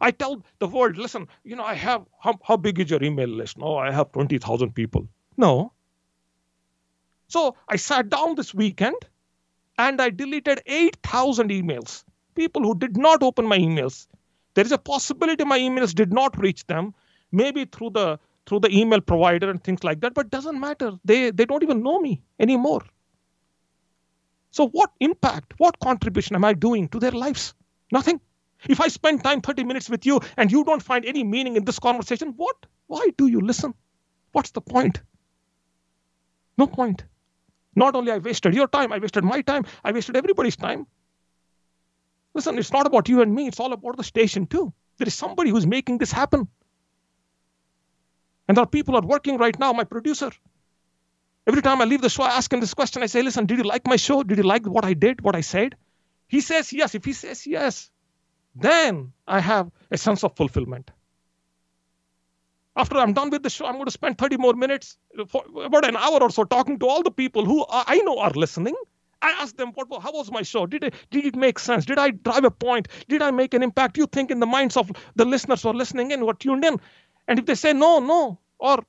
I 0.00 0.12
tell 0.12 0.44
the 0.60 0.68
world, 0.68 0.96
listen, 0.96 1.26
you 1.42 1.56
know, 1.56 1.64
I 1.64 1.74
have 1.74 2.04
how, 2.20 2.38
how 2.44 2.56
big 2.56 2.78
is 2.78 2.90
your 2.90 3.02
email 3.02 3.28
list? 3.28 3.58
No, 3.58 3.76
I 3.76 3.90
have 3.90 4.12
20,000 4.12 4.72
people. 4.72 5.08
No. 5.36 5.72
So 7.26 7.56
I 7.68 7.76
sat 7.76 8.08
down 8.08 8.36
this 8.36 8.54
weekend 8.54 8.96
and 9.76 10.00
I 10.00 10.10
deleted 10.10 10.60
8,000 10.66 11.50
emails. 11.50 12.04
People 12.36 12.62
who 12.62 12.78
did 12.78 12.96
not 12.96 13.22
open 13.22 13.46
my 13.46 13.58
emails. 13.58 14.06
There 14.58 14.66
is 14.66 14.72
a 14.72 14.78
possibility 14.78 15.44
my 15.44 15.60
emails 15.60 15.94
did 15.94 16.12
not 16.12 16.36
reach 16.36 16.66
them, 16.66 16.92
maybe 17.30 17.64
through 17.64 17.90
the 17.90 18.18
through 18.44 18.58
the 18.58 18.76
email 18.76 19.00
provider 19.00 19.48
and 19.50 19.62
things 19.62 19.84
like 19.84 20.00
that, 20.00 20.14
but 20.14 20.30
doesn't 20.30 20.58
matter. 20.58 20.98
They 21.04 21.30
they 21.30 21.44
don't 21.44 21.62
even 21.62 21.84
know 21.84 22.00
me 22.00 22.22
anymore. 22.40 22.82
So 24.50 24.66
what 24.70 24.90
impact, 24.98 25.54
what 25.58 25.78
contribution 25.78 26.34
am 26.34 26.44
I 26.44 26.54
doing 26.54 26.88
to 26.88 26.98
their 26.98 27.12
lives? 27.12 27.54
Nothing. 27.92 28.20
If 28.68 28.80
I 28.80 28.88
spend 28.88 29.22
time 29.22 29.42
30 29.42 29.62
minutes 29.62 29.88
with 29.88 30.04
you 30.04 30.18
and 30.36 30.50
you 30.50 30.64
don't 30.64 30.82
find 30.82 31.04
any 31.04 31.22
meaning 31.22 31.54
in 31.54 31.64
this 31.64 31.78
conversation, 31.78 32.34
what? 32.36 32.56
Why 32.88 33.10
do 33.16 33.28
you 33.28 33.40
listen? 33.40 33.74
What's 34.32 34.50
the 34.50 34.60
point? 34.60 35.00
No 36.56 36.66
point. 36.66 37.04
Not 37.76 37.94
only 37.94 38.10
I 38.10 38.18
wasted 38.18 38.54
your 38.54 38.66
time, 38.66 38.92
I 38.92 38.98
wasted 38.98 39.22
my 39.22 39.40
time, 39.40 39.66
I 39.84 39.92
wasted 39.92 40.16
everybody's 40.16 40.56
time. 40.56 40.88
Listen, 42.38 42.56
it's 42.56 42.72
not 42.72 42.86
about 42.86 43.08
you 43.08 43.20
and 43.20 43.34
me, 43.34 43.48
it's 43.48 43.58
all 43.58 43.72
about 43.72 43.96
the 43.96 44.04
station 44.04 44.46
too. 44.46 44.72
There 44.98 45.08
is 45.08 45.14
somebody 45.14 45.50
who's 45.50 45.66
making 45.66 45.98
this 45.98 46.12
happen. 46.12 46.46
And 48.46 48.56
there 48.56 48.62
are 48.62 48.68
people 48.68 48.94
who 48.94 49.00
are 49.00 49.08
working 49.14 49.38
right 49.38 49.58
now, 49.58 49.72
my 49.72 49.82
producer. 49.82 50.30
Every 51.48 51.62
time 51.62 51.80
I 51.80 51.84
leave 51.84 52.00
the 52.00 52.08
show, 52.08 52.22
I 52.22 52.36
ask 52.36 52.52
him 52.52 52.60
this 52.60 52.74
question. 52.74 53.02
I 53.02 53.06
say, 53.06 53.22
listen, 53.22 53.46
did 53.46 53.58
you 53.58 53.64
like 53.64 53.88
my 53.88 53.96
show? 53.96 54.22
Did 54.22 54.38
you 54.38 54.44
like 54.44 54.64
what 54.66 54.84
I 54.84 54.94
did, 54.94 55.20
what 55.20 55.34
I 55.34 55.40
said? 55.40 55.74
He 56.28 56.40
says 56.40 56.72
yes. 56.72 56.94
If 56.94 57.04
he 57.04 57.12
says 57.12 57.44
yes, 57.44 57.90
then 58.54 59.12
I 59.26 59.40
have 59.40 59.72
a 59.90 59.98
sense 59.98 60.22
of 60.22 60.36
fulfillment. 60.36 60.92
After 62.76 62.98
I'm 62.98 63.14
done 63.14 63.30
with 63.30 63.42
the 63.42 63.50
show, 63.50 63.66
I'm 63.66 63.74
going 63.74 63.86
to 63.86 63.90
spend 63.90 64.16
30 64.16 64.36
more 64.36 64.54
minutes, 64.54 64.96
about 65.18 65.88
an 65.88 65.96
hour 65.96 66.22
or 66.22 66.30
so, 66.30 66.44
talking 66.44 66.78
to 66.78 66.86
all 66.86 67.02
the 67.02 67.10
people 67.10 67.44
who 67.44 67.66
I 67.68 67.98
know 68.04 68.18
are 68.20 68.30
listening. 68.30 68.76
I 69.20 69.30
ask 69.30 69.56
them, 69.56 69.72
what, 69.74 70.02
how 70.02 70.12
was 70.12 70.30
my 70.30 70.42
show? 70.42 70.66
Did 70.66 70.84
it, 70.84 70.94
did 71.10 71.24
it 71.24 71.36
make 71.36 71.58
sense? 71.58 71.84
Did 71.84 71.98
I 71.98 72.10
drive 72.10 72.44
a 72.44 72.50
point? 72.50 72.88
Did 73.08 73.22
I 73.22 73.30
make 73.30 73.54
an 73.54 73.62
impact? 73.62 73.98
You 73.98 74.06
think 74.06 74.30
in 74.30 74.40
the 74.40 74.46
minds 74.46 74.76
of 74.76 74.90
the 75.16 75.24
listeners 75.24 75.62
who 75.62 75.70
are 75.70 75.74
listening 75.74 76.12
in, 76.12 76.20
who 76.20 76.30
are 76.30 76.34
tuned 76.34 76.64
in. 76.64 76.78
And 77.26 77.38
if 77.38 77.46
they 77.46 77.56
say 77.56 77.72
no, 77.72 77.98
no, 77.98 78.38
or 78.58 78.84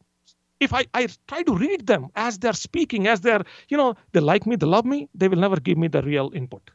if 0.60 0.74
I, 0.74 0.86
I 0.94 1.08
try 1.28 1.44
to 1.44 1.56
read 1.56 1.88
them 1.88 2.10
as 2.16 2.38
they're 2.38 2.54
speaking, 2.54 3.08
as 3.08 3.22
they're, 3.22 3.44
you 3.70 3.78
know, 3.78 3.96
they 4.12 4.20
like 4.20 4.46
me, 4.46 4.56
they 4.56 4.68
love 4.68 4.86
me, 4.86 5.10
they 5.16 5.28
will 5.28 5.40
never 5.40 5.56
give 5.56 5.78
me 5.78 5.88
the 5.88 6.02
real 6.02 6.32
input. 6.34 6.70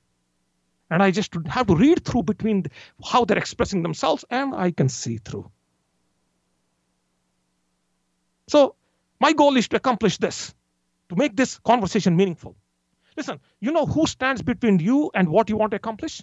And 0.91 1.03
I 1.03 1.11
just 1.11 1.35
have 1.47 1.67
to 1.69 1.77
read 1.77 2.05
through 2.05 2.25
between 2.25 2.67
how 3.05 3.25
they're 3.25 3.39
expressing 3.39 3.83
themselves 3.83 4.25
and 4.31 4.55
I 4.55 4.71
can 4.71 4.89
see 4.89 5.19
through. 5.19 5.51
So 8.49 8.75
my 9.21 9.33
goal 9.33 9.57
is 9.57 9.69
to 9.69 9.77
accomplish 9.77 10.19
this, 10.19 10.55
to 11.09 11.17
make 11.17 11.37
this 11.37 11.59
conversation 11.59 12.17
meaningful. 12.17 12.57
Listen, 13.17 13.41
you 13.61 13.73
know 13.73 13.87
who 13.87 14.07
stands 14.07 14.43
between 14.43 14.79
you 14.79 15.11
and 15.15 15.29
what 15.29 15.49
you 15.49 15.57
want 15.57 15.71
to 15.73 15.77
accomplish? 15.77 16.23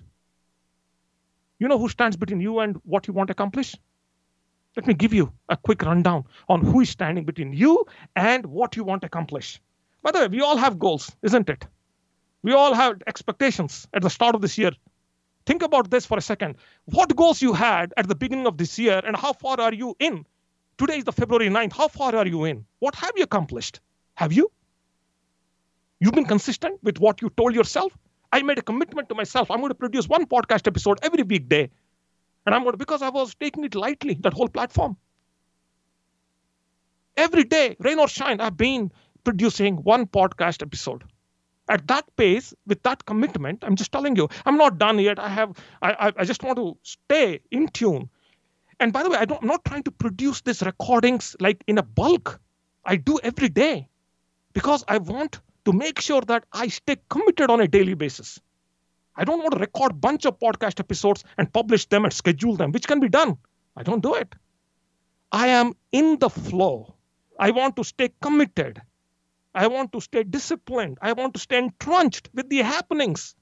You 1.60 1.67
know 1.67 1.77
who 1.77 1.89
stands 1.89 2.17
between 2.17 2.41
you 2.41 2.60
and 2.60 2.77
what 2.83 3.07
you 3.07 3.13
want 3.13 3.27
to 3.27 3.31
accomplish? 3.31 3.75
Let 4.75 4.88
me 4.88 4.93
give 4.93 5.13
you 5.13 5.31
a 5.50 5.57
quick 5.57 5.81
rundown 5.83 6.25
on 6.48 6.62
who 6.62 6.81
is 6.81 6.89
standing 6.89 7.25
between 7.25 7.53
you 7.53 7.86
and 8.15 8.45
what 8.45 8.75
you 8.75 8.83
want 8.83 9.01
to 9.01 9.07
accomplish. 9.07 9.62
By 10.01 10.12
the 10.12 10.19
way, 10.19 10.27
we 10.27 10.41
all 10.41 10.57
have 10.57 10.79
goals, 10.79 11.12
isn't 11.21 11.50
it? 11.50 11.65
We 12.41 12.53
all 12.53 12.74
have 12.74 13.01
expectations 13.05 13.88
at 13.93 14.01
the 14.01 14.10
start 14.10 14.33
of 14.33 14.41
this 14.41 14.57
year. 14.57 14.71
Think 15.45 15.62
about 15.62 15.91
this 15.91 16.05
for 16.05 16.17
a 16.17 16.21
second. 16.21 16.55
What 16.86 17.15
goals 17.15 17.41
you 17.41 17.53
had 17.53 17.93
at 17.98 18.07
the 18.07 18.15
beginning 18.15 18.48
of 18.48 18.57
this 18.57 18.79
year 18.79 19.01
and 19.03 19.15
how 19.15 19.33
far 19.33 19.60
are 19.60 19.74
you 19.74 19.95
in 20.00 20.25
Today 20.81 20.98
is 20.98 21.03
the 21.03 21.12
February 21.12 21.48
9th. 21.48 21.74
How 21.74 21.88
far 21.88 22.15
are 22.15 22.25
you 22.25 22.45
in? 22.45 22.65
What 22.79 22.95
have 22.95 23.12
you 23.15 23.24
accomplished? 23.24 23.81
Have 24.15 24.33
you? 24.33 24.51
You've 26.01 26.13
been 26.13 26.25
consistent 26.25 26.79
with 26.84 27.00
what 27.00 27.22
you 27.22 27.29
told 27.29 27.55
yourself? 27.55 27.98
I 28.34 28.41
made 28.41 28.58
a 28.58 28.62
commitment 28.62 29.08
to 29.10 29.15
myself. 29.15 29.50
I'm 29.50 29.60
going 29.60 29.70
to 29.70 29.75
produce 29.75 30.10
one 30.10 30.25
podcast 30.25 30.67
episode 30.67 31.00
every 31.01 31.24
weekday. 31.24 31.70
And 32.46 32.53
I'm 32.53 32.63
going 32.63 32.74
to, 32.74 32.77
because 32.77 33.01
I 33.01 33.10
was 33.10 33.34
taking 33.36 33.63
it 33.63 33.75
lightly, 33.75 34.15
that 34.22 34.34
whole 34.34 34.50
platform. 34.50 34.98
Every 37.15 37.46
day, 37.46 37.77
rain 37.79 38.00
or 38.00 38.10
shine, 38.10 38.41
I've 38.41 38.58
been 38.58 38.91
producing 39.24 39.77
one 39.77 40.08
podcast 40.08 40.62
episode. 40.62 41.05
At 41.70 41.88
that 41.88 42.05
pace, 42.17 42.53
with 42.67 42.84
that 42.84 43.05
commitment, 43.05 43.63
I'm 43.63 43.77
just 43.77 43.93
telling 43.93 44.17
you, 44.17 44.27
I'm 44.46 44.58
not 44.58 44.77
done 44.77 45.00
yet. 45.00 45.20
I 45.20 45.29
have, 45.29 45.55
I, 45.81 45.91
I, 45.93 46.12
I 46.17 46.25
just 46.25 46.43
want 46.43 46.58
to 46.58 46.77
stay 46.84 47.39
in 47.51 47.70
tune 47.70 48.10
and 48.81 48.91
by 48.91 49.03
the 49.03 49.12
way, 49.12 49.17
I 49.17 49.22
am 49.22 49.48
not 49.48 49.63
trying 49.63 49.84
to 49.84 49.91
produce 49.91 50.41
these 50.41 50.63
recordings 50.63 51.36
like 51.39 51.63
in 51.67 51.77
a 51.77 51.84
bulk. 51.84 52.41
I 52.84 52.96
do 52.96 53.20
every 53.22 53.48
day 53.48 53.88
because 54.53 54.84
I 54.88 54.98
want 54.98 55.39
to 55.65 55.74
make 55.74 56.00
sure 56.00 56.22
that 56.22 56.44
I 56.51 56.68
stay 56.68 56.98
committed 57.10 57.50
on 57.50 57.62
a 57.62 57.68
daily 57.68 57.94
basis. 57.94 58.39
I 59.15 59.24
don't 59.24 59.39
want 59.39 59.53
to 59.53 59.60
record 59.60 60.00
bunch 60.01 60.25
of 60.25 60.39
podcast 60.39 60.80
episodes 60.80 61.24
and 61.38 61.51
publish 61.51 61.86
them 61.88 62.06
and 62.06 62.13
schedule 62.13 62.56
them, 62.56 62.72
which 62.72 62.88
can 62.88 63.00
be 63.00 63.10
done. 63.10 63.38
I 63.75 63.84
don't 63.84 64.01
do 64.01 64.15
it. 64.15 64.34
I 65.32 65.48
am 65.48 65.74
in 65.91 66.20
the 66.20 66.30
flow. 66.30 66.96
I 67.39 67.51
want 67.51 67.75
to 67.77 67.84
stay 67.84 68.10
committed. 68.22 68.82
I 69.53 69.68
want 69.68 69.91
to 69.94 70.01
stay 70.01 70.24
disciplined. 70.24 70.98
I 71.01 71.13
want 71.13 71.34
to 71.34 71.39
stay 71.39 71.58
entrenched 71.58 72.30
with 72.34 72.50
the 72.50 72.60
happenings. 72.60 73.36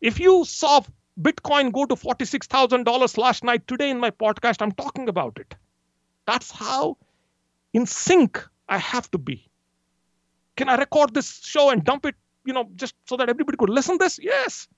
If 0.00 0.18
you 0.18 0.44
saw 0.44 0.82
Bitcoin 1.20 1.72
go 1.72 1.84
to 1.84 1.94
$46,000 1.94 3.18
last 3.18 3.44
night. 3.44 3.66
Today 3.66 3.90
in 3.90 3.98
my 3.98 4.10
podcast, 4.10 4.62
I'm 4.62 4.72
talking 4.72 5.08
about 5.08 5.38
it. 5.38 5.54
That's 6.26 6.50
how 6.50 6.96
in 7.72 7.86
sync 7.86 8.42
I 8.68 8.78
have 8.78 9.10
to 9.10 9.18
be. 9.18 9.48
Can 10.56 10.68
I 10.68 10.76
record 10.76 11.14
this 11.14 11.40
show 11.42 11.70
and 11.70 11.82
dump 11.84 12.06
it, 12.06 12.14
you 12.44 12.52
know, 12.52 12.68
just 12.74 12.94
so 13.06 13.16
that 13.16 13.28
everybody 13.28 13.56
could 13.56 13.70
listen 13.70 13.98
this? 13.98 14.18
Yes. 14.22 14.68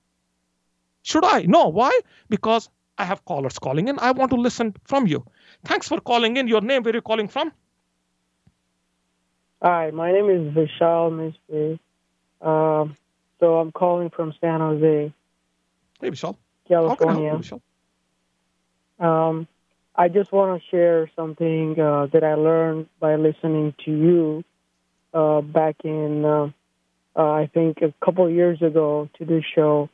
Should 1.03 1.25
I? 1.25 1.43
No. 1.43 1.69
Why? 1.69 1.99
Because 2.29 2.69
I 2.99 3.05
have 3.05 3.25
callers 3.25 3.59
calling 3.59 3.89
in. 3.89 3.99
I 3.99 4.13
want 4.13 4.31
to 4.31 4.37
listen 4.37 4.75
from 4.85 5.07
you. 5.07 5.25
Thanks 5.65 5.89
for 5.89 6.01
calling 6.01 6.37
in. 6.37 6.49
Your 6.49 6.61
name, 6.61 6.83
where 6.83 6.93
are 6.93 6.97
you 6.97 7.03
calling 7.03 7.29
from? 7.29 7.53
Hi, 9.63 9.91
my 9.91 10.13
name 10.13 10.29
is 10.31 10.55
Vishal 10.55 11.11
Mistry. 11.11 11.79
Um, 12.41 12.97
so 13.41 13.59
I'm 13.59 13.73
calling 13.73 14.11
from 14.11 14.35
San 14.41 14.61
Jose. 14.61 15.13
Hey, 16.01 16.11
Vishal. 16.11 16.37
California. 16.69 17.41
I, 19.01 19.29
um, 19.29 19.49
I 19.97 20.09
just 20.09 20.33
want 20.33 20.61
to 20.61 20.69
share 20.69 21.11
something 21.17 21.79
uh, 21.81 22.07
that 22.13 22.25
I 22.25 22.35
learned 22.35 22.89
by 23.01 23.17
listening 23.17 23.75
to 23.85 23.91
you 23.91 24.45
uh, 25.15 25.41
back 25.41 25.77
in, 25.85 26.25
uh, 26.25 26.51
uh 27.17 27.31
I 27.31 27.51
think, 27.53 27.79
a 27.81 27.95
couple 28.05 28.27
of 28.27 28.33
years 28.33 28.61
ago 28.61 29.09
to 29.19 29.25
this 29.25 29.45
show 29.55 29.89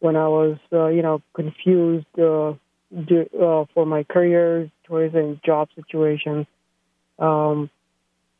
when 0.00 0.16
I 0.16 0.26
was, 0.28 0.58
uh, 0.72 0.86
you 0.88 1.02
know, 1.02 1.22
confused 1.34 2.06
uh, 2.18 2.54
do, 2.90 3.66
for 3.74 3.86
my 3.86 4.02
career 4.02 4.70
choice 4.88 5.12
and 5.14 5.40
job 5.44 5.68
situation. 5.76 6.46
Um, 7.18 7.70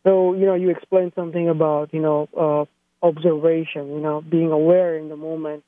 so, 0.02 0.34
you 0.34 0.46
know, 0.46 0.54
you 0.54 0.70
explained 0.70 1.12
something 1.14 1.48
about, 1.48 1.94
you 1.94 2.00
know, 2.00 2.66
observation, 3.02 3.88
you 3.88 4.00
know, 4.00 4.20
being 4.20 4.50
aware 4.50 4.96
in 4.96 5.08
the 5.08 5.16
moment. 5.16 5.64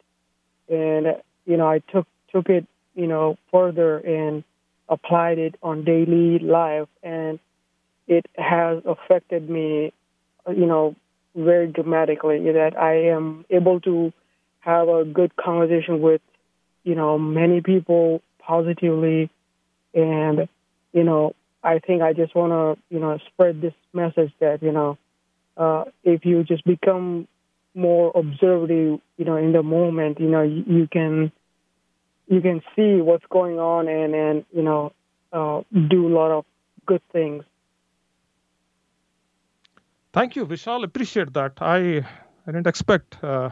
And 0.69 1.17
you 1.47 1.57
know, 1.57 1.67
I 1.67 1.81
took 1.81 2.07
took 2.33 2.49
it, 2.49 2.67
you 2.95 3.07
know, 3.07 3.37
further 3.51 3.99
and 3.99 4.45
applied 4.89 5.39
it 5.39 5.57
on 5.63 5.85
daily 5.85 6.39
life, 6.39 6.89
and 7.03 7.39
it 8.07 8.27
has 8.37 8.83
affected 8.85 9.49
me, 9.49 9.93
you 10.49 10.67
know, 10.67 10.95
very 11.35 11.67
dramatically. 11.67 12.41
That 12.53 12.77
I 12.79 13.09
am 13.09 13.45
able 13.51 13.81
to 13.81 14.13
have 14.61 14.89
a 14.89 15.05
good 15.05 15.37
conversation 15.37 16.01
with, 16.01 16.23
you 16.85 16.95
know, 16.95 17.19
many 17.19 17.61
people 17.61 18.23
positively, 18.39 19.31
and 19.95 20.49
you 20.93 21.05
know, 21.05 21.35
I 21.63 21.79
think 21.79 22.03
I 22.03 22.13
just 22.13 22.35
want 22.35 22.53
to, 22.53 22.83
you 22.95 23.01
know, 23.01 23.19
spread 23.33 23.61
this 23.61 23.75
message 23.93 24.33
that 24.41 24.63
you 24.63 24.73
know, 24.73 24.99
uh, 25.57 25.85
if 26.03 26.25
you 26.25 26.45
just 26.45 26.65
become 26.65 27.27
more 27.75 28.13
observative, 28.15 29.01
you 29.17 29.25
know, 29.25 29.37
in 29.37 29.53
the 29.53 29.63
moment, 29.63 30.21
you 30.21 30.29
know, 30.29 30.43
you, 30.43 30.65
you 30.67 30.89
can 30.91 31.33
you 32.29 32.41
can 32.41 32.63
see 32.75 33.01
what's 33.01 33.25
going 33.31 33.59
on 33.59 33.89
and 33.89 34.15
and 34.15 34.45
you 34.53 34.63
know 34.63 34.93
uh, 35.33 35.63
do 35.89 36.07
a 36.07 36.13
lot 36.15 36.31
of 36.31 36.45
good 36.87 37.03
things. 37.13 37.45
Thank 40.15 40.37
you, 40.37 40.47
Vishal. 40.47 40.85
Appreciate 40.85 41.33
that. 41.33 41.55
I 41.61 41.81
I 42.47 42.53
didn't 42.53 42.69
expect. 42.69 43.23
Uh, 43.23 43.51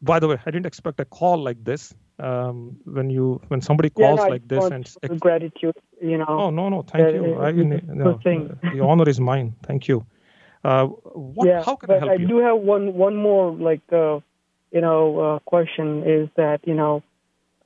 by 0.00 0.20
the 0.20 0.28
way, 0.28 0.38
I 0.46 0.50
didn't 0.52 0.66
expect 0.66 1.00
a 1.00 1.04
call 1.04 1.42
like 1.42 1.64
this. 1.64 1.92
Um, 2.20 2.76
when 2.84 3.10
you 3.10 3.40
when 3.48 3.60
somebody 3.60 3.90
calls 3.90 4.20
yeah, 4.20 4.26
no, 4.26 4.30
like 4.34 4.46
this 4.46 4.64
and 4.70 4.88
ex- 5.02 5.20
gratitude, 5.20 5.74
you 6.00 6.16
know. 6.16 6.26
Oh 6.28 6.50
no 6.50 6.68
no, 6.68 6.82
thank 6.82 7.12
you. 7.12 7.34
I, 7.40 7.50
no, 7.50 8.20
the 8.22 8.80
honor 8.80 9.08
is 9.08 9.18
mine. 9.18 9.56
Thank 9.64 9.88
you. 9.88 10.06
Uh, 10.62 10.86
what, 10.86 11.48
yeah, 11.48 11.64
how 11.64 11.74
can 11.74 11.90
but 11.90 11.96
I 11.96 11.98
help 11.98 12.12
I 12.12 12.16
you? 12.18 12.28
do 12.28 12.38
have 12.38 12.58
one 12.58 12.94
one 12.94 13.16
more 13.16 13.50
like 13.50 13.82
uh, 13.92 14.20
you 14.70 14.80
know 14.80 15.18
uh, 15.18 15.38
question 15.40 16.04
is 16.06 16.28
that 16.36 16.60
you 16.68 16.74
know 16.74 17.02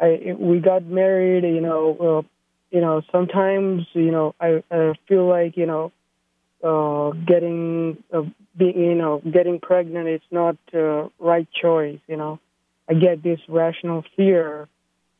I 0.00 0.34
we 0.38 0.60
got 0.60 0.84
married. 0.86 1.44
You 1.44 1.60
know, 1.60 1.82
uh, 2.00 2.22
you 2.70 2.80
know. 2.80 3.02
Sometimes 3.12 3.86
you 3.92 4.10
know 4.10 4.34
I, 4.40 4.64
I 4.70 4.94
feel 5.06 5.28
like 5.28 5.58
you 5.58 5.66
know 5.66 5.92
uh, 6.62 7.10
getting 7.26 8.02
uh, 8.12 8.22
being 8.56 8.78
you 8.78 8.94
know 8.94 9.20
getting 9.20 9.60
pregnant 9.60 10.08
is 10.08 10.20
not 10.30 10.56
uh, 10.74 11.08
right 11.18 11.48
choice. 11.52 12.00
You 12.06 12.16
know, 12.16 12.40
I 12.88 12.94
get 12.94 13.22
this 13.22 13.40
rational 13.48 14.04
fear 14.16 14.68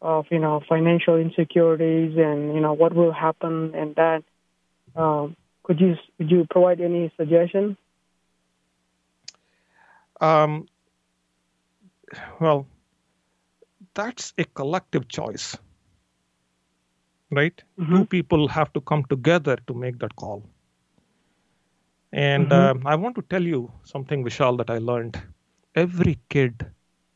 of 0.03 0.27
you 0.31 0.39
know 0.39 0.61
financial 0.69 1.17
insecurities 1.17 2.17
and 2.17 2.55
you 2.55 2.61
know 2.61 2.73
what 2.73 2.95
will 2.95 3.13
happen 3.13 3.75
and 3.75 3.95
that. 3.97 4.23
Um, 4.97 5.37
could 5.63 5.81
you 5.81 5.97
could 6.19 6.31
you 6.31 6.47
provide 6.51 6.81
any 6.81 7.13
suggestion? 7.17 7.77
Um, 10.21 10.67
well, 12.41 12.67
that's 13.95 14.35
a 14.37 14.45
collective 14.45 15.09
choice, 15.09 15.57
right? 17.31 17.63
Mm-hmm. 17.79 17.97
Two 17.97 18.05
people 18.07 18.49
have 18.49 18.73
to 18.75 18.81
come 18.81 19.05
together 19.05 19.57
to 19.67 19.75
make 19.75 19.99
that 20.01 20.15
call. 20.17 20.43
And 22.13 22.53
Mhm. 22.53 22.53
um, 22.53 22.87
I 22.87 22.95
want 22.97 23.17
to 23.17 23.23
tell 23.23 23.43
you 23.43 23.73
something, 23.85 24.25
Vishal, 24.25 24.57
that 24.59 24.71
I 24.71 24.79
learned. 24.79 25.21
Every 25.75 26.19
kid 26.29 26.67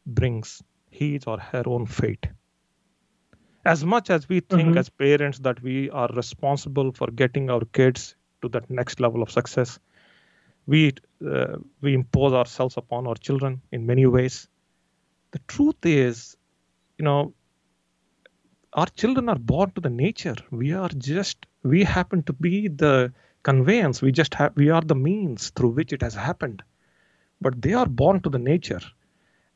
brings 0.07 0.63
his 0.91 1.25
or 1.27 1.39
her 1.39 1.63
own 1.67 1.87
fate. 1.87 2.27
As 3.65 3.85
much 3.85 4.11
as 4.11 4.29
we 4.29 4.41
think 4.41 4.77
Mhm. 4.77 4.79
as 4.79 4.89
parents 4.89 5.39
that 5.41 5.63
we 5.63 5.91
are 5.91 6.09
responsible 6.15 6.93
for 6.93 7.09
getting 7.09 7.51
our 7.51 7.65
kids 7.67 8.17
to 8.43 8.49
that 8.51 8.71
next 8.71 9.01
level 9.01 9.23
of 9.23 9.31
success, 9.31 9.79
we 10.67 10.93
uh, 11.27 11.57
we 11.81 11.95
impose 11.95 12.33
ourselves 12.33 12.77
upon 12.77 13.07
our 13.07 13.15
children 13.17 13.61
in 13.73 13.87
many 13.87 14.07
ways. 14.07 14.49
The 15.33 15.41
truth 15.49 15.85
is, 15.85 16.37
you 16.99 17.05
know, 17.05 17.35
our 18.75 18.87
children 18.87 19.29
are 19.29 19.39
born 19.39 19.71
to 19.73 19.81
the 19.81 19.91
nature. 19.91 20.35
We 20.51 20.73
are 20.73 20.89
just 20.89 21.47
we 21.63 21.85
happen 21.85 22.23
to 22.25 22.33
be 22.33 22.69
the 22.69 23.13
conveyance. 23.45 24.03
We 24.03 24.11
just 24.11 24.35
have 24.35 24.57
we 24.57 24.71
are 24.71 24.81
the 24.81 24.97
means 24.97 25.51
through 25.51 25.71
which 25.71 25.93
it 25.93 26.03
has 26.03 26.15
happened. 26.15 26.63
But 27.41 27.63
they 27.63 27.75
are 27.75 27.87
born 27.87 28.21
to 28.23 28.31
the 28.31 28.39
nature. 28.39 28.81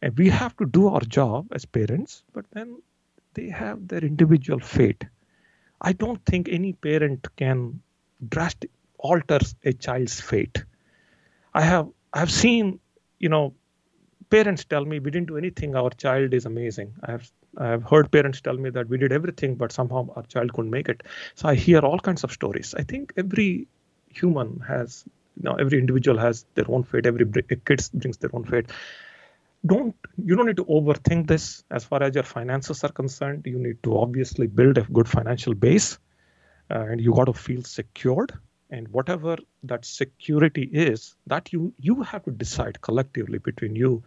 And 0.00 0.16
we 0.16 0.28
have 0.28 0.56
to 0.58 0.66
do 0.66 0.88
our 0.88 1.00
job 1.00 1.48
as 1.52 1.64
parents, 1.64 2.22
but 2.32 2.44
then 2.52 2.80
they 3.34 3.48
have 3.48 3.88
their 3.88 4.04
individual 4.04 4.60
fate. 4.60 5.04
I 5.80 5.92
don't 5.92 6.24
think 6.24 6.48
any 6.48 6.72
parent 6.72 7.26
can 7.36 7.80
drastic 8.28 8.70
alter 8.98 9.38
a 9.64 9.72
child's 9.72 10.20
fate. 10.20 10.64
I 11.54 11.62
have 11.62 11.88
I've 12.12 12.30
seen, 12.30 12.78
you 13.18 13.28
know, 13.28 13.54
parents 14.30 14.64
tell 14.64 14.84
me 14.84 14.98
we 14.98 15.10
didn't 15.10 15.28
do 15.28 15.36
anything, 15.36 15.74
our 15.74 15.90
child 15.90 16.34
is 16.34 16.46
amazing. 16.46 16.94
I 17.02 17.12
have 17.12 17.30
I 17.56 17.66
have 17.68 17.82
heard 17.82 18.10
parents 18.12 18.40
tell 18.40 18.56
me 18.56 18.70
that 18.70 18.88
we 18.88 18.98
did 18.98 19.12
everything, 19.12 19.54
but 19.54 19.72
somehow 19.72 20.08
our 20.14 20.22
child 20.24 20.52
couldn't 20.52 20.70
make 20.70 20.88
it. 20.88 21.02
So 21.34 21.48
I 21.48 21.54
hear 21.54 21.80
all 21.80 21.98
kinds 21.98 22.24
of 22.24 22.32
stories. 22.32 22.74
I 22.76 22.82
think 22.82 23.12
every 23.16 23.68
human 24.18 24.60
has, 24.66 25.04
you 25.36 25.44
know, 25.44 25.54
every 25.54 25.78
individual 25.78 26.18
has 26.18 26.44
their 26.54 26.64
own 26.68 26.82
fate. 26.84 27.06
Every 27.06 27.24
br- 27.24 27.40
kid 27.40 27.62
brings 27.94 28.18
their 28.18 28.30
own 28.32 28.44
fate. 28.44 28.66
Don't 29.66 29.94
you 30.24 30.36
don't 30.36 30.46
need 30.46 30.56
to 30.56 30.64
overthink 30.64 31.26
this 31.26 31.64
as 31.70 31.84
far 31.84 32.02
as 32.02 32.14
your 32.14 32.24
finances 32.24 32.84
are 32.84 32.92
concerned. 32.92 33.42
You 33.46 33.58
need 33.58 33.82
to 33.82 33.98
obviously 33.98 34.46
build 34.46 34.78
a 34.78 34.82
good 34.82 35.08
financial 35.08 35.54
base, 35.54 35.98
uh, 36.70 36.84
and 36.90 37.00
you 37.00 37.12
got 37.12 37.24
to 37.26 37.32
feel 37.32 37.62
secured. 37.64 38.32
And 38.70 38.86
whatever 38.88 39.36
that 39.64 39.84
security 39.84 40.62
is, 40.62 41.16
that 41.26 41.52
you 41.52 41.72
you 41.78 42.02
have 42.02 42.24
to 42.24 42.30
decide 42.30 42.80
collectively 42.80 43.38
between 43.38 43.74
you 43.74 44.02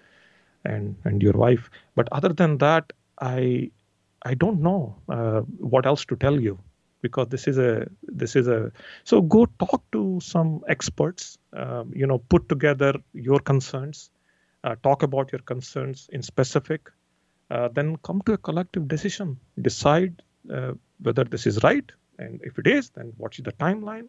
and 0.64 0.96
and 1.04 1.22
your 1.22 1.34
wife. 1.34 1.70
But 1.96 2.08
other 2.12 2.30
than 2.30 2.58
that, 2.60 2.94
I 3.20 3.72
I 4.24 4.36
don't 4.36 4.62
know 4.62 4.96
uh, 5.10 5.42
what 5.58 5.86
else 5.86 6.06
to 6.06 6.16
tell 6.16 6.40
you 6.40 6.60
because 7.02 7.28
this 7.28 7.48
is 7.48 7.58
a 7.58 7.88
this 8.04 8.36
is 8.36 8.48
a 8.48 8.72
so 9.04 9.22
go 9.22 9.46
talk 9.60 9.84
to 9.92 10.20
some 10.22 10.62
experts. 10.68 11.38
Um, 11.54 11.92
you 11.96 12.08
know, 12.08 12.20
put 12.20 12.48
together 12.50 12.94
your 13.14 13.40
concerns, 13.40 14.10
uh, 14.64 14.76
talk 14.84 15.04
about 15.04 15.32
your 15.32 15.42
concerns 15.42 16.10
in 16.12 16.22
specific, 16.22 16.90
uh, 17.50 17.70
then 17.74 17.98
come 17.98 18.22
to 18.26 18.34
a 18.34 18.38
collective 18.38 18.88
decision. 18.88 19.40
Decide 19.62 20.22
uh, 20.54 20.74
whether 21.02 21.24
this 21.24 21.46
is 21.46 21.62
right, 21.64 21.92
and 22.20 22.42
if 22.44 22.58
it 22.60 22.68
is, 22.68 22.90
then 22.92 23.14
what's 23.18 23.38
the 23.38 23.52
timeline? 23.54 24.08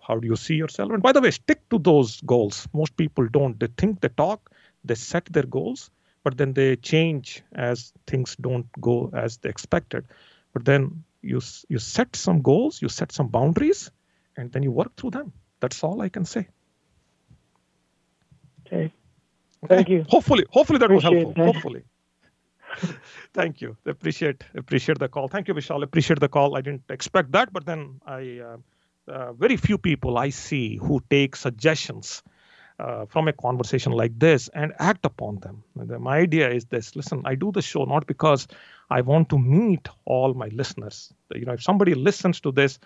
How 0.00 0.18
do 0.18 0.26
you 0.26 0.36
see 0.36 0.54
yourself? 0.54 0.90
And 0.90 1.02
by 1.02 1.12
the 1.12 1.20
way, 1.20 1.30
stick 1.30 1.68
to 1.68 1.78
those 1.78 2.20
goals. 2.22 2.66
Most 2.72 2.96
people 2.96 3.28
don't. 3.28 3.60
They 3.60 3.68
think, 3.76 4.00
they 4.00 4.08
talk, 4.08 4.50
they 4.84 4.94
set 4.94 5.26
their 5.26 5.42
goals, 5.42 5.90
but 6.24 6.38
then 6.38 6.54
they 6.54 6.76
change 6.76 7.42
as 7.52 7.92
things 8.06 8.36
don't 8.40 8.66
go 8.80 9.10
as 9.12 9.36
they 9.38 9.50
expected. 9.50 10.06
But 10.54 10.64
then 10.64 11.04
you 11.22 11.40
you 11.68 11.78
set 11.78 12.16
some 12.16 12.42
goals, 12.42 12.82
you 12.82 12.88
set 12.88 13.12
some 13.12 13.28
boundaries, 13.28 13.90
and 14.36 14.52
then 14.52 14.62
you 14.62 14.72
work 14.72 14.96
through 14.96 15.10
them. 15.10 15.32
That's 15.60 15.82
all 15.84 16.00
I 16.02 16.08
can 16.08 16.24
say. 16.24 16.48
Okay. 18.66 18.92
Thank 19.68 19.88
Okay? 19.88 19.92
you. 19.92 20.04
Hopefully, 20.08 20.44
hopefully 20.50 20.78
that 20.78 20.90
was 20.90 21.02
helpful. 21.02 21.32
that. 21.34 21.44
Hopefully. 21.44 21.84
Thank 23.34 23.60
you. 23.60 23.76
Appreciate 23.86 24.44
appreciate 24.56 24.98
the 24.98 25.08
call. 25.08 25.28
Thank 25.28 25.48
you, 25.48 25.54
Vishal. 25.54 25.82
Appreciate 25.82 26.20
the 26.20 26.28
call. 26.28 26.56
I 26.56 26.62
didn't 26.62 26.84
expect 26.90 27.32
that, 27.32 27.52
but 27.52 27.66
then 27.66 28.00
I 28.06 28.40
uh, 28.40 28.56
uh, 29.08 29.32
very 29.34 29.56
few 29.56 29.78
people 29.78 30.18
I 30.18 30.30
see 30.30 30.76
who 30.76 31.02
take 31.10 31.36
suggestions 31.36 32.22
uh, 32.82 33.06
from 33.06 33.28
a 33.28 33.32
conversation 33.32 33.92
like 33.92 34.18
this 34.18 34.48
and 34.48 34.72
act 34.78 35.04
upon 35.04 35.38
them. 35.40 35.62
My 36.00 36.18
idea 36.18 36.50
is 36.50 36.64
this: 36.66 36.96
listen, 36.96 37.22
I 37.24 37.34
do 37.36 37.52
the 37.52 37.62
show 37.62 37.84
not 37.84 38.06
because 38.06 38.48
I 38.90 39.00
want 39.02 39.28
to 39.30 39.38
meet 39.38 39.88
all 40.04 40.34
my 40.34 40.48
listeners. 40.48 41.12
You 41.34 41.44
know, 41.44 41.52
if 41.52 41.62
somebody 41.62 41.94
listens 41.94 42.40
to 42.40 42.52
this 42.52 42.78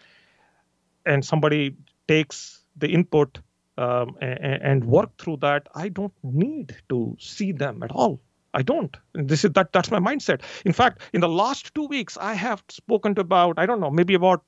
and 1.06 1.24
somebody 1.24 1.76
takes 2.08 2.60
the 2.76 2.88
input 2.88 3.38
um, 3.78 4.16
and, 4.20 4.62
and 4.62 4.84
work 4.84 5.16
through 5.18 5.38
that, 5.38 5.66
I 5.74 5.88
don't 5.88 6.12
need 6.22 6.76
to 6.90 7.16
see 7.18 7.52
them 7.52 7.82
at 7.82 7.90
all. 7.92 8.20
I 8.52 8.62
don't. 8.62 8.96
This 9.14 9.44
is 9.44 9.52
that. 9.52 9.72
That's 9.72 9.90
my 9.90 9.98
mindset. 9.98 10.42
In 10.64 10.72
fact, 10.72 11.02
in 11.12 11.20
the 11.20 11.28
last 11.28 11.74
two 11.74 11.86
weeks, 11.86 12.18
I 12.18 12.34
have 12.34 12.62
spoken 12.68 13.14
to 13.14 13.22
about 13.22 13.58
I 13.58 13.66
don't 13.66 13.80
know 13.80 13.90
maybe 13.90 14.14
about 14.14 14.42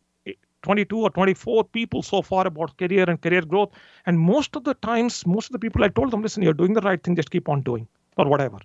22 0.63 0.99
or 0.99 1.11
24 1.11 1.65
people 1.65 2.03
so 2.03 2.23
far 2.23 2.47
about 2.47 2.77
career 2.79 3.05
and 3.09 3.21
career 3.21 3.43
growth. 3.43 3.71
And 4.07 4.19
most 4.19 4.57
of 4.57 4.65
the 4.65 4.75
times, 4.75 5.27
most 5.27 5.47
of 5.47 5.53
the 5.53 5.59
people 5.59 5.85
I 5.85 5.89
told 5.89 6.11
them, 6.11 6.23
listen, 6.23 6.43
you're 6.43 6.53
doing 6.53 6.75
the 6.75 6.81
right 6.81 7.03
thing, 7.03 7.17
just 7.17 7.31
keep 7.31 7.49
on 7.49 7.63
doing 7.63 7.87
or 8.17 8.27
whatever. 8.27 8.59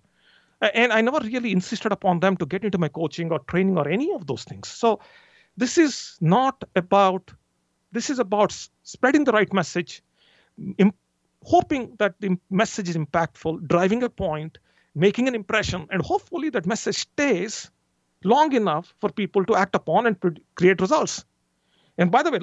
And 0.73 0.93
I 0.93 1.01
never 1.01 1.19
really 1.19 1.51
insisted 1.51 1.91
upon 1.91 2.21
them 2.21 2.37
to 2.37 2.45
get 2.45 2.63
into 2.63 2.77
my 2.77 2.87
coaching 2.87 3.31
or 3.31 3.39
training 3.39 3.77
or 3.77 3.87
any 3.87 4.13
of 4.13 4.27
those 4.27 4.43
things. 4.43 4.69
So 4.69 4.99
this 5.57 5.77
is 5.77 6.17
not 6.21 6.63
about 6.75 7.31
this 7.91 8.09
is 8.09 8.19
about 8.19 8.55
spreading 8.83 9.23
the 9.23 9.31
right 9.31 9.51
message 9.53 10.01
im- 10.77 10.93
hoping 11.43 11.95
that 11.99 12.15
the 12.19 12.37
message 12.49 12.89
is 12.89 12.97
impactful 12.97 13.67
driving 13.67 14.01
a 14.03 14.09
point 14.09 14.57
making 14.95 15.27
an 15.27 15.35
impression 15.35 15.87
and 15.91 16.01
hopefully 16.01 16.49
that 16.49 16.65
message 16.65 16.95
stays 16.95 17.69
long 18.23 18.53
enough 18.53 18.93
for 18.99 19.09
people 19.09 19.45
to 19.45 19.55
act 19.55 19.75
upon 19.75 20.07
and 20.07 20.17
create 20.55 20.81
results 20.81 21.25
and 21.97 22.11
by 22.11 22.23
the 22.23 22.31
way 22.31 22.39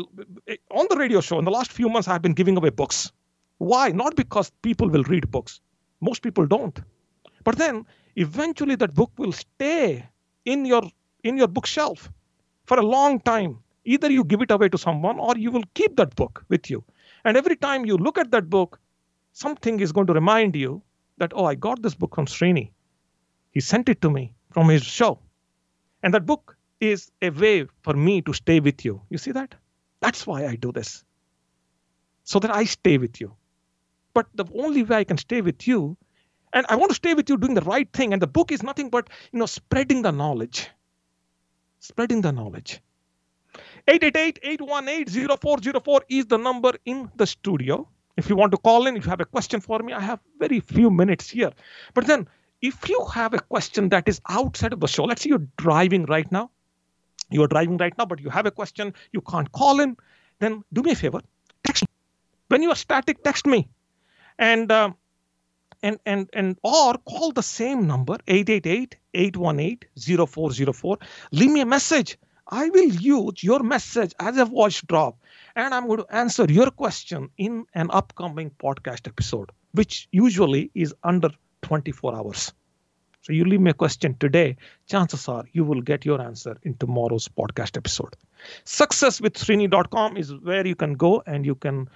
eh, 0.49 0.57
on 0.71 0.87
the 0.91 0.97
radio 0.97 1.21
show 1.21 1.39
in 1.39 1.45
the 1.45 1.51
last 1.51 1.73
few 1.73 1.89
months 1.89 2.09
i've 2.09 2.23
been 2.23 2.39
giving 2.41 2.57
away 2.57 2.71
books 2.71 3.13
why 3.59 3.89
not 3.89 4.17
because 4.17 4.51
people 4.63 4.89
will 4.89 5.05
read 5.05 5.31
books 5.31 5.61
most 6.01 6.23
people 6.23 6.47
don't 6.47 6.81
but 7.45 7.57
then 7.57 7.85
eventually 8.17 8.75
that 8.75 8.95
book 8.95 9.11
will 9.17 9.33
stay 9.33 10.05
in 10.45 10.65
your 10.65 10.83
in 11.25 11.37
your 11.37 11.49
bookshelf 11.49 12.11
for 12.71 12.79
a 12.79 12.83
long 12.83 13.21
time. 13.21 13.59
Either 13.85 14.11
you 14.11 14.25
give 14.25 14.43
it 14.43 14.51
away 14.51 14.69
to 14.69 14.79
someone 14.79 15.19
or 15.19 15.37
you 15.37 15.51
will 15.51 15.65
keep 15.75 15.97
that 15.97 16.15
book 16.17 16.45
with 16.49 16.71
you. 16.71 16.85
And 17.25 17.37
every 17.37 17.57
time 17.57 17.85
you 17.85 17.97
look 17.97 18.19
at 18.19 18.31
that 18.31 18.49
book, 18.49 18.79
something 19.33 19.81
is 19.81 19.93
going 19.93 20.07
to 20.07 20.13
remind 20.13 20.55
you 20.55 20.83
that, 21.19 21.33
oh, 21.35 21.45
I 21.47 21.55
got 21.55 21.83
this 21.83 21.95
book 21.95 22.15
from 22.15 22.27
Srini. 22.27 22.71
He 23.51 23.61
sent 23.61 23.89
it 23.89 24.01
to 24.03 24.11
me 24.11 24.35
from 24.53 24.69
his 24.69 24.85
show. 24.85 25.19
And 26.03 26.15
that 26.15 26.27
book 26.27 26.57
is 26.81 27.11
a 27.23 27.31
way 27.31 27.67
for 27.83 27.95
me 27.95 28.23
to 28.23 28.33
stay 28.33 28.61
with 28.61 28.85
you. 28.85 29.03
You 29.11 29.19
see 29.19 29.33
that? 29.33 29.55
That's 30.01 30.27
why 30.27 30.47
I 30.47 30.57
do 30.57 30.73
this. 30.73 31.05
So 32.25 32.39
that 32.39 32.55
I 32.55 32.65
stay 32.65 32.99
with 32.99 33.21
you. 33.21 33.35
But 34.15 34.27
the 34.35 34.45
only 34.55 34.83
way 34.83 34.97
I 34.97 35.05
can 35.05 35.19
stay 35.19 35.41
with 35.41 35.67
you, 35.67 35.97
and 36.53 36.67
I 36.69 36.77
want 36.77 36.91
to 36.91 36.95
stay 36.95 37.15
with 37.15 37.29
you 37.29 37.37
doing 37.37 37.55
the 37.55 37.61
right 37.61 37.91
thing. 37.93 38.13
And 38.13 38.21
the 38.21 38.27
book 38.27 38.51
is 38.51 38.63
nothing 38.63 38.91
but, 38.91 39.09
you 39.33 39.39
know, 39.39 39.47
spreading 39.47 40.03
the 40.03 40.11
knowledge 40.11 40.69
spreading 41.81 42.21
the 42.21 42.31
knowledge. 42.31 42.81
888-818-0404 43.89 46.01
is 46.09 46.27
the 46.27 46.39
number 46.39 46.75
in 46.85 47.11
the 47.17 47.27
studio. 47.27 47.89
If 48.17 48.29
you 48.29 48.37
want 48.37 48.53
to 48.53 48.59
call 48.59 48.87
in, 48.87 48.97
if 48.97 49.05
you 49.05 49.11
have 49.11 49.21
a 49.21 49.25
question 49.25 49.61
for 49.61 49.81
me, 49.81 49.93
I 49.93 50.01
have 50.01 50.21
very 50.39 50.61
few 50.61 50.89
minutes 50.91 51.29
here. 51.31 51.51
But 51.95 52.07
then 52.07 52.29
if 52.61 52.89
you 52.89 53.05
have 53.07 53.35
a 53.35 53.41
question 53.41 53.89
that 53.89 54.09
is 54.09 54.21
outside 54.29 54.73
of 54.73 54.79
the 54.81 54.87
show, 54.87 55.03
let's 55.05 55.23
say 55.23 55.31
you're 55.31 55.49
driving 55.57 56.05
right 56.05 56.31
now, 56.31 56.51
you 57.31 57.43
are 57.43 57.49
driving 57.49 57.77
right 57.77 57.97
now, 57.97 58.07
but 58.07 58.21
you 58.21 58.31
have 58.31 58.47
a 58.47 58.51
question, 58.51 58.95
you 59.13 59.21
can't 59.21 59.51
call 59.53 59.81
in, 59.81 59.97
then 60.39 60.65
do 60.73 60.83
me 60.83 60.93
a 60.93 60.97
favor, 60.97 61.21
text 61.65 61.85
me. 61.85 61.89
When 62.49 62.63
you 62.63 62.71
are 62.71 62.77
static, 62.77 63.23
text 63.23 63.47
me. 63.47 63.69
And 64.39 64.73
uh, 64.73 64.91
and 65.83 65.99
and 66.07 66.31
and 66.33 66.57
or 66.63 66.95
call 66.99 67.33
the 67.33 67.43
same 67.43 67.87
number 67.87 68.17
888-818-0404 68.27 70.97
leave 71.33 71.51
me 71.51 71.61
a 71.61 71.67
message 71.67 72.17
i 72.49 72.71
will 72.71 72.91
use 72.91 73.43
your 73.43 73.63
message 73.63 74.15
as 74.19 74.37
a 74.37 74.45
voice 74.45 74.83
drop 74.83 75.17
and 75.57 75.73
i'm 75.75 75.87
going 75.87 76.01
to 76.01 76.15
answer 76.15 76.45
your 76.45 76.71
question 76.71 77.31
in 77.39 77.65
an 77.75 77.89
upcoming 77.91 78.51
podcast 78.51 79.09
episode 79.09 79.51
which 79.73 80.07
usually 80.13 80.71
is 80.75 80.95
under 81.03 81.31
24 81.63 82.15
hours 82.15 82.53
So 83.23 83.35
you 83.35 83.45
leave 83.45 83.61
me 83.61 83.71
a 83.71 83.75
question 83.75 84.17
today, 84.19 84.57
chances 84.87 85.29
are 85.29 85.45
you 85.53 85.63
will 85.65 85.83
get 85.83 86.07
your 86.07 86.23
answer 86.23 86.57
in 86.63 86.75
tomorrow's 86.77 87.29
podcast 87.29 87.77
episode. 87.77 88.17
Successwithsrini.com 88.65 90.17
is 90.17 90.35
where 90.37 90.67
you 90.67 90.75
can 90.75 90.95
go 90.95 91.23
and 91.27 91.45
you 91.45 91.55
can 91.55 91.89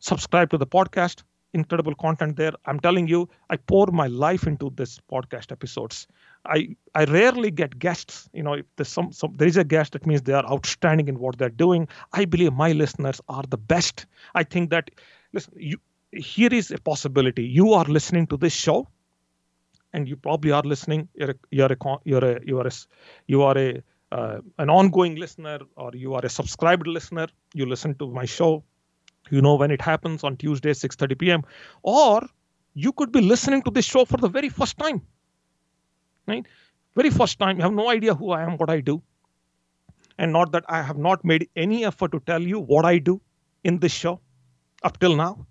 subscribe 0.00 0.50
to 0.50 0.58
the 0.58 0.66
podcast. 0.66 1.22
Incredible 1.54 1.94
content 1.94 2.36
there. 2.36 2.52
I'm 2.66 2.78
telling 2.78 3.08
you, 3.08 3.30
I 3.48 3.56
pour 3.56 3.86
my 3.86 4.06
life 4.08 4.46
into 4.46 4.70
this 4.76 5.00
podcast 5.10 5.50
episodes. 5.50 6.06
I 6.44 6.76
I 6.94 7.04
rarely 7.04 7.50
get 7.50 7.78
guests. 7.78 8.28
You 8.34 8.42
know, 8.42 8.52
if 8.52 8.66
there's 8.76 8.90
some, 8.90 9.12
some 9.12 9.32
there 9.38 9.48
is 9.48 9.56
a 9.56 9.64
guest, 9.64 9.92
that 9.94 10.04
means 10.04 10.22
they 10.22 10.34
are 10.34 10.44
outstanding 10.44 11.08
in 11.08 11.18
what 11.18 11.38
they're 11.38 11.48
doing. 11.48 11.88
I 12.12 12.26
believe 12.26 12.52
my 12.52 12.72
listeners 12.72 13.22
are 13.30 13.44
the 13.48 13.56
best. 13.56 14.04
I 14.34 14.42
think 14.44 14.68
that 14.70 14.90
listen, 15.32 15.54
you 15.56 15.78
here 16.12 16.52
is 16.52 16.70
a 16.70 16.78
possibility. 16.78 17.44
You 17.44 17.72
are 17.72 17.84
listening 17.84 18.26
to 18.26 18.36
this 18.36 18.52
show 18.52 18.86
and 19.96 20.06
you 20.06 20.14
probably 20.14 20.52
are 20.52 20.62
listening. 20.62 21.08
You're 21.14 21.30
a, 21.30 21.34
you're 21.50 21.72
a, 21.72 21.76
you're 22.04 22.24
a, 22.24 22.40
you 22.44 22.58
are 22.60 22.66
a, 22.66 22.72
you 23.26 23.42
are 23.42 23.58
a, 23.58 23.82
uh, 24.12 24.38
an 24.58 24.68
ongoing 24.68 25.16
listener 25.16 25.58
or 25.76 25.90
you 25.94 26.14
are 26.14 26.24
a 26.24 26.28
subscribed 26.28 26.86
listener. 26.86 27.28
You 27.54 27.64
listen 27.64 27.94
to 27.94 28.10
my 28.10 28.26
show. 28.26 28.62
You 29.30 29.40
know 29.40 29.54
when 29.54 29.70
it 29.70 29.80
happens 29.80 30.22
on 30.22 30.36
Tuesday, 30.36 30.72
6:30 30.72 31.18
p.m. 31.18 31.42
Or 31.82 32.28
you 32.74 32.92
could 32.92 33.10
be 33.10 33.22
listening 33.22 33.62
to 33.62 33.70
this 33.70 33.86
show 33.86 34.04
for 34.04 34.18
the 34.18 34.28
very 34.28 34.50
first 34.50 34.78
time. 34.78 35.00
Right? 36.28 36.44
Very 36.94 37.10
first 37.10 37.38
time. 37.38 37.56
You 37.56 37.62
have 37.62 37.72
no 37.72 37.88
idea 37.88 38.14
who 38.14 38.30
I 38.32 38.42
am, 38.42 38.58
what 38.58 38.68
I 38.68 38.80
do. 38.80 39.02
And 40.18 40.32
not 40.32 40.52
that 40.52 40.64
I 40.68 40.82
have 40.82 40.98
not 40.98 41.24
made 41.24 41.48
any 41.56 41.84
effort 41.86 42.12
to 42.12 42.20
tell 42.20 42.42
you 42.42 42.60
what 42.60 42.84
I 42.84 42.98
do 42.98 43.20
in 43.64 43.78
this 43.78 43.92
show 43.92 44.20
up 44.82 45.00
till 45.00 45.16
now. 45.16 45.46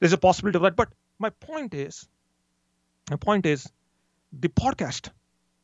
There's 0.00 0.12
a 0.14 0.18
possibility 0.26 0.56
of 0.56 0.62
that. 0.62 0.76
But 0.76 0.88
my 1.18 1.30
point 1.30 1.74
is, 1.74 2.08
my 3.10 3.16
point 3.16 3.46
is 3.46 3.70
the 4.32 4.48
podcast 4.48 5.10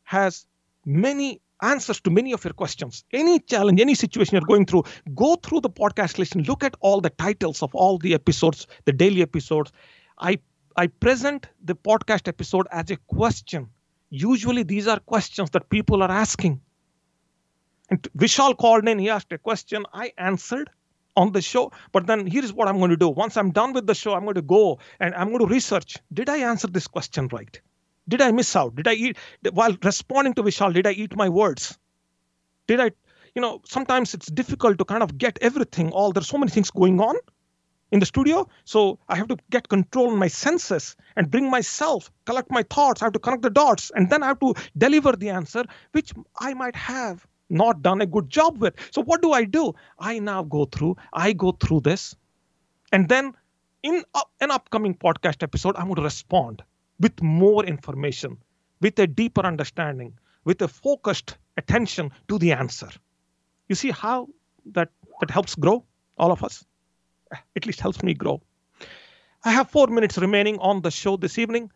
has 0.05 0.47
many 0.85 1.41
answers 1.63 2.01
to 2.01 2.11
many 2.11 2.33
of 2.33 2.45
your 2.45 2.53
questions. 2.53 3.05
Any 3.13 3.39
challenge, 3.39 3.81
any 3.81 3.95
situation 3.95 4.35
you're 4.35 4.47
going 4.47 4.67
through, 4.67 4.85
go 5.15 5.37
through 5.37 5.61
the 5.61 5.71
podcast 5.71 6.19
list 6.19 6.35
and 6.35 6.47
look 6.49 6.65
at 6.65 6.75
all 6.81 7.01
the 7.01 7.11
titles 7.11 7.63
of 7.63 7.75
all 7.75 7.99
the 7.99 8.15
episodes, 8.15 8.67
the 8.85 8.93
daily 8.93 9.23
episodes. 9.23 9.73
I 10.19 10.39
I 10.77 10.87
present 10.87 11.49
the 11.65 11.75
podcast 11.75 12.29
episode 12.29 12.67
as 12.71 12.91
a 12.91 12.97
question. 13.09 13.69
Usually 14.11 14.63
these 14.63 14.87
are 14.87 14.99
questions 15.01 15.51
that 15.51 15.69
people 15.69 16.03
are 16.03 16.11
asking. 16.11 16.61
And 17.91 18.03
Vishal 18.17 18.57
called 18.57 18.89
in, 18.89 18.99
he 18.99 19.11
asked 19.11 19.33
a 19.33 19.39
question, 19.39 19.85
I 19.93 20.13
answered 20.17 20.71
on 21.17 21.33
the 21.33 21.43
show. 21.43 21.73
But 21.93 22.07
then 22.07 22.27
here's 22.27 22.53
what 22.53 22.69
I'm 22.69 22.79
going 22.79 22.91
to 22.91 22.97
do. 22.97 23.09
Once 23.09 23.37
I'm 23.37 23.51
done 23.51 23.73
with 23.73 23.87
the 23.87 23.95
show, 23.95 24.15
I'm 24.15 24.25
going 24.25 24.35
to 24.35 24.43
go 24.43 24.79
and 24.99 25.15
I'm 25.15 25.29
going 25.29 25.41
to 25.41 25.47
research. 25.47 25.97
Did 26.13 26.29
I 26.29 26.39
answer 26.39 26.67
this 26.67 26.87
question 26.87 27.29
right? 27.33 27.61
Did 28.09 28.21
I 28.21 28.33
miss 28.33 28.57
out? 28.57 28.75
Did 28.75 28.89
I 28.89 28.95
eat 28.95 29.17
while 29.53 29.77
responding 29.85 30.35
to 30.35 30.43
Vishal? 30.43 30.73
Did 30.73 30.87
I 30.87 30.93
eat 30.93 31.17
my 31.17 31.29
words? 31.29 31.79
Did 32.67 32.81
I, 32.81 32.91
you 33.35 33.43
know, 33.43 33.61
sometimes 33.65 34.15
it's 34.15 34.27
difficult 34.27 34.79
to 34.79 34.85
kind 34.85 35.03
of 35.03 35.17
get 35.19 35.39
everything. 35.41 35.93
All 35.93 36.13
there's 36.13 36.29
so 36.29 36.39
many 36.39 36.51
things 36.51 36.71
going 36.71 37.01
on 37.01 37.17
in 37.93 38.01
the 38.01 38.07
studio. 38.07 38.49
So 38.65 38.99
I 39.09 39.17
have 39.17 39.29
to 39.29 39.37
get 39.51 39.69
control 39.69 40.11
on 40.11 40.19
my 40.19 40.29
senses 40.29 40.97
and 41.17 41.31
bring 41.31 41.51
myself, 41.51 42.11
collect 42.25 42.51
my 42.51 42.65
thoughts. 42.65 43.03
I 43.03 43.07
have 43.07 43.13
to 43.13 43.19
connect 43.19 43.43
the 43.43 43.51
dots 43.51 43.91
and 43.95 44.11
then 44.11 44.23
I 44.23 44.29
have 44.29 44.41
to 44.41 44.55
deliver 44.77 45.13
the 45.13 45.31
answer, 45.31 45.65
which 45.93 46.13
I 46.39 46.55
might 46.55 46.77
have 46.77 47.27
not 47.51 47.83
done 47.83 48.01
a 48.01 48.07
good 48.07 48.29
job 48.31 48.59
with. 48.59 48.75
So 48.91 49.03
what 49.03 49.23
do 49.23 49.33
I 49.33 49.45
do? 49.45 49.75
I 49.99 50.19
now 50.19 50.43
go 50.43 50.65
through, 50.65 50.97
I 51.13 51.33
go 51.33 51.53
through 51.53 51.81
this, 51.81 52.15
and 52.93 53.09
then 53.09 53.35
in 53.83 54.05
an 54.41 54.51
upcoming 54.51 54.95
podcast 54.95 55.43
episode, 55.43 55.77
I'm 55.77 55.85
going 55.85 55.97
to 55.97 56.03
respond 56.03 56.63
with 56.99 57.23
more 57.23 57.65
information, 57.65 58.37
with 58.81 58.99
a 58.99 59.07
deeper 59.07 59.41
understanding, 59.41 60.19
with 60.45 60.61
a 60.63 60.69
focused 60.69 61.37
attention 61.57 62.11
to 62.29 62.39
the 62.39 62.53
answer. 62.53 62.91
You 63.69 63.75
see 63.75 63.91
how 63.91 64.29
that 64.73 64.91
that 65.21 65.31
helps 65.31 65.55
grow 65.55 65.85
all 66.19 66.33
of 66.33 66.43
us? 66.43 66.65
At 67.57 67.67
least 67.67 67.81
helps 67.81 68.03
me 68.03 68.15
grow. 68.15 68.43
I 69.45 69.53
have 69.53 69.71
four 69.71 69.87
minutes 69.87 70.19
remaining 70.19 70.59
on 70.59 70.83
the 70.83 70.91
show 70.91 71.17
this 71.17 71.39
evening 71.39 71.71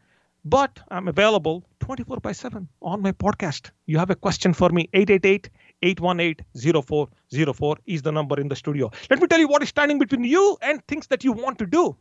but 0.44 0.78
I'm 0.90 1.08
available 1.08 1.64
24 1.80 2.18
by 2.18 2.32
7 2.32 2.68
on 2.82 3.00
my 3.00 3.12
podcast. 3.12 3.70
You 3.86 3.98
have 3.98 4.10
a 4.10 4.14
question 4.14 4.52
for 4.52 4.68
me, 4.68 4.88
888 4.92 5.48
818 5.84 6.44
0404 6.82 7.78
is 7.86 8.02
the 8.02 8.10
number 8.10 8.40
in 8.40 8.48
the 8.48 8.56
studio. 8.56 8.90
Let 9.10 9.20
me 9.20 9.26
tell 9.28 9.38
you 9.38 9.48
what 9.48 9.62
is 9.62 9.68
standing 9.68 9.98
between 9.98 10.24
you 10.24 10.56
and 10.62 10.84
things 10.86 11.06
that 11.08 11.22
you 11.24 11.32
want 11.32 11.58
to 11.58 11.66
do. 11.66 11.96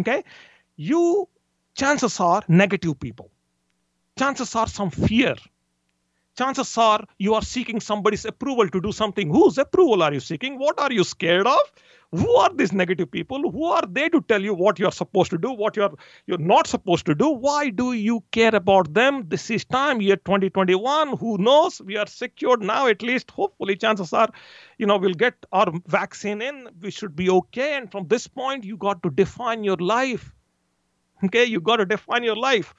Okay? 0.00 0.24
You, 0.76 1.28
chances 1.74 2.18
are, 2.20 2.42
negative 2.48 2.98
people. 2.98 3.30
Chances 4.18 4.54
are, 4.54 4.66
some 4.66 4.90
fear. 4.90 5.36
Chances 6.38 6.78
are, 6.78 7.04
you 7.18 7.34
are 7.34 7.42
seeking 7.42 7.80
somebody's 7.80 8.24
approval 8.24 8.68
to 8.68 8.80
do 8.80 8.92
something. 8.92 9.28
Whose 9.28 9.58
approval 9.58 10.02
are 10.02 10.14
you 10.14 10.20
seeking? 10.20 10.58
What 10.58 10.78
are 10.78 10.92
you 10.92 11.04
scared 11.04 11.46
of? 11.46 11.60
who 12.12 12.34
are 12.36 12.50
these 12.54 12.72
negative 12.72 13.10
people? 13.10 13.50
Who 13.50 13.64
are 13.66 13.82
they 13.86 14.08
to 14.08 14.22
tell 14.22 14.42
you 14.42 14.54
what 14.54 14.78
you're 14.78 14.92
supposed 14.92 15.30
to 15.30 15.38
do 15.38 15.50
what 15.52 15.76
you're 15.76 15.92
you're 16.26 16.38
not 16.38 16.66
supposed 16.66 17.04
to 17.06 17.14
do? 17.14 17.28
Why 17.28 17.68
do 17.68 17.92
you 17.92 18.22
care 18.30 18.54
about 18.54 18.94
them? 18.94 19.24
This 19.28 19.50
is 19.50 19.64
time 19.64 20.00
year 20.00 20.16
2021 20.16 21.16
who 21.18 21.36
knows? 21.38 21.82
We 21.82 21.96
are 21.96 22.06
secured 22.06 22.62
now 22.62 22.86
at 22.86 23.02
least. 23.02 23.30
Hopefully 23.30 23.76
chances 23.76 24.12
are 24.12 24.30
you 24.78 24.86
know 24.86 24.96
we'll 24.96 25.14
get 25.14 25.34
our 25.52 25.70
vaccine 25.86 26.40
in. 26.40 26.68
We 26.80 26.90
should 26.90 27.14
be 27.14 27.28
okay. 27.30 27.76
And 27.76 27.90
from 27.92 28.08
this 28.08 28.26
point 28.26 28.64
you 28.64 28.78
got 28.78 29.02
to 29.02 29.10
define 29.10 29.64
your 29.64 29.76
life. 29.76 30.32
Okay? 31.24 31.44
You 31.44 31.60
got 31.60 31.76
to 31.76 31.84
define 31.84 32.24
your 32.24 32.36
life. 32.36 32.74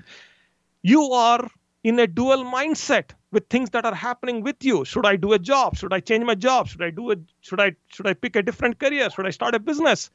You 0.82 1.12
are 1.12 1.48
in 1.84 2.00
a 2.00 2.08
dual 2.08 2.44
mindset 2.44 3.12
with 3.32 3.48
things 3.50 3.70
that 3.72 3.86
are 3.86 3.96
happening 3.96 4.42
with 4.44 4.64
you. 4.64 4.84
Should 4.86 5.06
i 5.06 5.16
do 5.16 5.34
a 5.34 5.40
job? 5.40 5.78
Should 5.78 5.94
i 5.94 6.00
change 6.00 6.26
my 6.26 6.36
job? 6.36 6.68
Should 6.68 6.84
i 6.84 6.90
do 6.90 7.12
a 7.12 7.16
should 7.42 7.60
i 7.60 7.76
should 7.88 8.08
i 8.08 8.14
pick 8.14 8.36
a 8.36 8.44
different 8.44 8.80
career? 8.80 9.10
Should 9.10 9.26
i 9.26 9.30
start 9.30 9.56
a 9.56 9.60
business? 9.60 10.10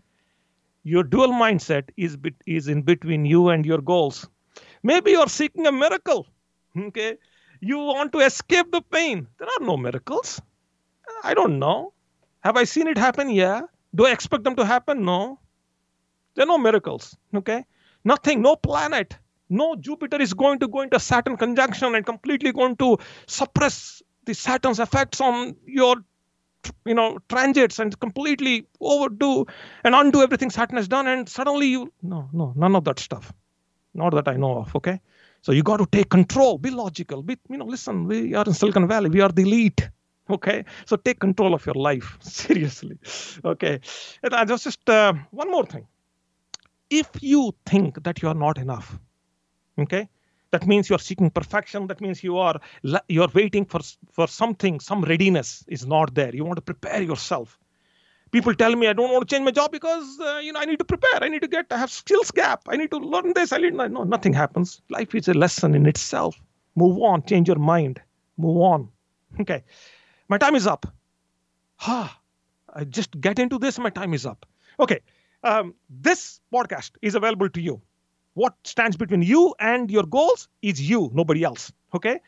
Your 0.82 1.02
dual 1.02 1.28
mindset 1.28 1.88
is 1.96 2.18
is 2.46 2.68
in 2.68 2.82
between 2.82 3.24
you 3.24 3.48
and 3.48 3.64
your 3.64 3.80
goals. 3.80 4.28
Maybe 4.82 5.12
you're 5.12 5.28
seeking 5.28 5.66
a 5.66 5.72
miracle 5.72 6.26
okay? 6.76 7.16
You 7.60 7.78
want 7.78 8.12
to 8.12 8.18
escape 8.18 8.70
the 8.70 8.82
pain. 8.82 9.26
There 9.38 9.48
are 9.48 9.64
no 9.64 9.76
miracles. 9.76 10.40
I 11.22 11.34
don't 11.34 11.58
know. 11.58 11.92
Have 12.40 12.56
i 12.56 12.64
seen 12.64 12.88
it 12.88 12.98
happen? 12.98 13.30
Yeah. 13.30 13.62
Do 13.94 14.06
i 14.06 14.12
expect 14.12 14.44
them 14.44 14.56
to 14.56 14.64
happen? 14.66 15.04
No. 15.04 15.38
There 16.34 16.44
are 16.44 16.46
no 16.46 16.58
miracles 16.58 17.16
okay? 17.34 17.64
Nothing 18.04 18.42
no 18.42 18.56
planet 18.56 19.16
no, 19.48 19.76
Jupiter 19.76 20.20
is 20.20 20.32
going 20.34 20.58
to 20.60 20.68
go 20.68 20.80
into 20.80 20.98
Saturn 20.98 21.36
conjunction 21.36 21.94
and 21.94 22.04
completely 22.04 22.52
going 22.52 22.76
to 22.76 22.98
suppress 23.26 24.02
the 24.24 24.34
Saturn's 24.34 24.80
effects 24.80 25.20
on 25.20 25.56
your 25.66 25.96
you 26.86 26.94
know 26.94 27.18
transits 27.28 27.78
and 27.78 27.98
completely 28.00 28.66
overdo 28.80 29.46
and 29.84 29.94
undo 29.94 30.22
everything 30.22 30.48
Saturn 30.48 30.78
has 30.78 30.88
done 30.88 31.06
and 31.06 31.28
suddenly 31.28 31.66
you 31.66 31.92
no 32.02 32.30
no 32.32 32.52
none 32.56 32.74
of 32.74 32.84
that 32.84 32.98
stuff. 32.98 33.32
Not 33.92 34.14
that 34.14 34.28
I 34.28 34.36
know 34.36 34.58
of 34.58 34.74
okay? 34.76 35.00
So 35.42 35.52
you 35.52 35.62
got 35.62 35.76
to 35.76 35.86
take 35.86 36.08
control. 36.08 36.56
Be 36.56 36.70
logical. 36.70 37.22
Be 37.22 37.36
you 37.50 37.58
know 37.58 37.66
listen 37.66 38.06
we 38.06 38.34
are 38.34 38.44
in 38.46 38.54
Silicon 38.54 38.88
Valley. 38.88 39.10
We 39.10 39.20
are 39.20 39.28
the 39.28 39.42
elite 39.42 39.90
okay? 40.30 40.64
So 40.86 40.96
take 40.96 41.20
control 41.20 41.52
of 41.52 41.66
your 41.66 41.74
life 41.74 42.16
seriously 42.22 42.98
okay? 43.44 43.80
And 44.22 44.34
I 44.34 44.46
just 44.46 44.64
just 44.64 44.88
uh, 44.88 45.12
one 45.32 45.50
more 45.50 45.66
thing. 45.66 45.86
If 46.88 47.08
you 47.20 47.54
think 47.66 48.02
that 48.04 48.22
you 48.22 48.28
are 48.28 48.34
not 48.34 48.56
enough 48.56 48.98
okay? 49.78 50.08
That 50.50 50.66
means 50.66 50.88
you 50.88 50.96
are 50.96 51.00
seeking 51.00 51.30
perfection. 51.30 51.88
That 51.88 52.00
means 52.00 52.22
you 52.22 52.38
are 52.38 52.60
you 53.08 53.22
are 53.22 53.30
waiting 53.34 53.64
for 53.64 53.80
for 54.12 54.28
something 54.28 54.78
some 54.80 55.02
readiness 55.02 55.64
is 55.66 55.84
not 55.84 56.14
there. 56.14 56.34
You 56.34 56.44
want 56.44 56.56
to 56.56 56.62
prepare 56.62 57.02
yourself. 57.02 57.58
People 58.30 58.54
tell 58.54 58.74
me 58.74 58.88
i 58.88 58.92
don't 58.92 59.12
want 59.12 59.28
to 59.28 59.32
change 59.32 59.44
my 59.44 59.52
job 59.52 59.70
because 59.72 60.18
uh, 60.20 60.40
you 60.42 60.52
know 60.52 60.60
i 60.60 60.64
need 60.64 60.78
to 60.78 60.84
prepare. 60.84 61.22
I 61.22 61.28
need 61.28 61.42
to 61.42 61.48
get 61.48 61.66
i 61.72 61.78
have 61.78 61.90
skills 61.90 62.30
gap. 62.30 62.68
I 62.68 62.76
need 62.76 62.90
to 62.92 62.98
learn 62.98 63.32
this. 63.34 63.52
I 63.52 63.58
need 63.58 63.74
no 63.74 64.04
nothing 64.04 64.32
happens. 64.32 64.80
Life 64.90 65.14
is 65.14 65.28
a 65.28 65.34
lesson 65.34 65.74
in 65.74 65.86
itself. 65.86 66.40
Move 66.76 67.02
on. 67.02 67.24
Change 67.24 67.48
your 67.48 67.58
mind. 67.58 68.00
Move 68.36 68.58
on. 68.72 68.88
Okay? 69.40 69.64
My 70.28 70.38
time 70.38 70.54
is 70.54 70.66
up. 70.66 70.86
Ah 71.80 72.20
i 72.74 72.84
just 72.84 73.20
get 73.20 73.38
into 73.38 73.58
this 73.58 73.78
my 73.78 73.90
time 73.90 74.14
is 74.14 74.26
up. 74.26 74.46
Okay. 74.80 75.00
Um, 75.42 75.74
this 75.90 76.40
podcast 76.52 76.92
is 77.02 77.14
available 77.14 77.48
to 77.50 77.60
you 77.60 77.80
what 78.34 78.54
stands 78.64 78.96
between 78.96 79.22
you 79.22 79.54
and 79.58 79.90
your 79.90 80.04
goals 80.04 80.48
is 80.60 80.80
you, 80.80 81.10
nobody 81.14 81.42
else. 81.42 81.72
Okay? 81.94 82.20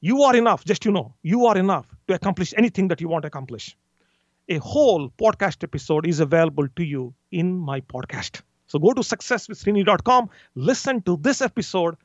You 0.00 0.22
are 0.22 0.36
enough, 0.36 0.64
just 0.64 0.84
you 0.84 0.92
know, 0.92 1.14
you 1.22 1.46
are 1.46 1.58
enough 1.58 1.86
to 2.06 2.14
accomplish 2.14 2.54
anything 2.56 2.88
that 2.88 3.00
you 3.00 3.08
want 3.08 3.22
to 3.22 3.26
accomplish. 3.26 3.76
A 4.48 4.58
whole 4.58 5.10
podcast 5.10 5.62
episode 5.64 6.06
is 6.06 6.20
available 6.20 6.68
to 6.76 6.84
you 6.84 7.12
in 7.32 7.54
my 7.54 7.80
podcast. 7.80 8.40
So 8.68 8.78
go 8.78 8.92
to 8.92 9.00
successwithsrini.com, 9.00 10.30
listen 10.54 11.02
to 11.02 11.16
this 11.20 11.42
episode, 11.42 11.96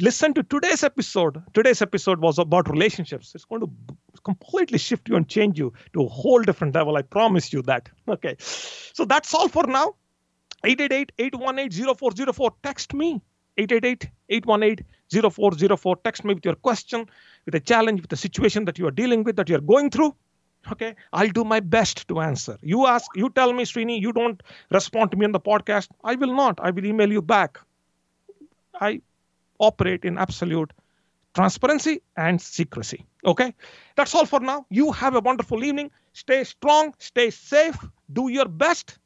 listen 0.00 0.32
to 0.34 0.42
today's 0.42 0.82
episode. 0.82 1.42
Today's 1.52 1.82
episode 1.82 2.20
was 2.20 2.38
about 2.38 2.70
relationships. 2.70 3.34
It's 3.34 3.44
going 3.44 3.60
to 3.60 3.70
completely 4.24 4.78
shift 4.78 5.08
you 5.08 5.16
and 5.16 5.28
change 5.28 5.58
you 5.58 5.72
to 5.92 6.04
a 6.04 6.08
whole 6.08 6.42
different 6.42 6.74
level. 6.74 6.96
I 6.96 7.02
promise 7.02 7.52
you 7.52 7.62
that. 7.62 7.88
Okay. 8.08 8.36
So 8.38 9.04
that's 9.04 9.34
all 9.34 9.48
for 9.48 9.64
now. 9.66 9.94
888-818-0404. 10.64 12.50
Text 12.62 12.94
me. 12.94 13.20
888-818-0404. 13.58 15.96
Text 16.04 16.24
me 16.24 16.34
with 16.34 16.44
your 16.44 16.54
question, 16.54 17.06
with 17.44 17.54
a 17.54 17.60
challenge, 17.60 18.02
with 18.02 18.12
a 18.12 18.16
situation 18.16 18.64
that 18.64 18.78
you 18.78 18.86
are 18.86 18.90
dealing 18.90 19.24
with, 19.24 19.36
that 19.36 19.48
you 19.48 19.56
are 19.56 19.60
going 19.60 19.90
through. 19.90 20.14
Okay, 20.70 20.94
I'll 21.12 21.28
do 21.28 21.44
my 21.44 21.58
best 21.58 22.06
to 22.08 22.20
answer. 22.20 22.56
You 22.62 22.86
ask, 22.86 23.06
you 23.16 23.30
tell 23.30 23.52
me, 23.52 23.64
Srini, 23.64 24.00
you 24.00 24.12
don't 24.12 24.40
respond 24.70 25.10
to 25.10 25.16
me 25.16 25.26
on 25.26 25.32
the 25.32 25.40
podcast. 25.40 25.88
I 26.04 26.14
will 26.14 26.32
not. 26.34 26.60
I 26.62 26.70
will 26.70 26.86
email 26.86 27.10
you 27.10 27.20
back. 27.20 27.58
I 28.80 29.00
operate 29.58 30.04
in 30.04 30.18
absolute 30.18 30.72
transparency 31.34 32.00
and 32.16 32.40
secrecy. 32.40 33.04
Okay, 33.24 33.52
that's 33.96 34.14
all 34.14 34.24
for 34.24 34.38
now. 34.38 34.64
You 34.70 34.92
have 34.92 35.16
a 35.16 35.20
wonderful 35.20 35.64
evening. 35.64 35.90
Stay 36.12 36.44
strong, 36.44 36.94
stay 36.98 37.30
safe, 37.30 37.76
do 38.12 38.28
your 38.28 38.46
best, 38.46 38.98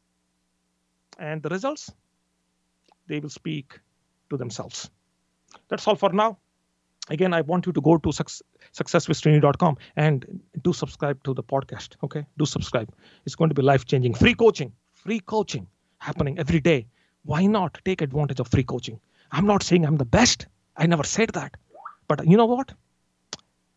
and 1.18 1.42
the 1.42 1.48
results 1.48 1.90
they 3.06 3.20
will 3.20 3.30
speak 3.30 3.78
to 4.30 4.36
themselves. 4.36 4.90
That's 5.68 5.86
all 5.86 5.96
for 5.96 6.12
now. 6.12 6.38
Again, 7.08 7.32
I 7.32 7.40
want 7.42 7.66
you 7.66 7.72
to 7.72 7.80
go 7.80 7.98
to 7.98 8.12
success, 8.12 8.42
and 9.96 10.40
do 10.62 10.72
subscribe 10.72 11.22
to 11.22 11.34
the 11.34 11.42
podcast. 11.42 11.94
Okay, 12.02 12.26
do 12.36 12.44
subscribe. 12.44 12.92
It's 13.24 13.36
going 13.36 13.48
to 13.48 13.54
be 13.54 13.62
life 13.62 13.84
changing. 13.84 14.14
Free 14.14 14.34
coaching, 14.34 14.72
free 14.92 15.20
coaching 15.20 15.68
happening 15.98 16.38
every 16.38 16.60
day. 16.60 16.86
Why 17.24 17.46
not 17.46 17.78
take 17.84 18.02
advantage 18.02 18.40
of 18.40 18.48
free 18.48 18.64
coaching? 18.64 18.98
I'm 19.30 19.46
not 19.46 19.62
saying 19.62 19.86
I'm 19.86 19.96
the 19.96 20.04
best. 20.04 20.46
I 20.76 20.86
never 20.86 21.04
said 21.04 21.30
that. 21.30 21.56
But 22.08 22.26
you 22.26 22.36
know 22.36 22.46
what? 22.46 22.72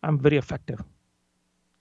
I'm 0.02 0.18
very 0.18 0.36
effective. 0.36 0.82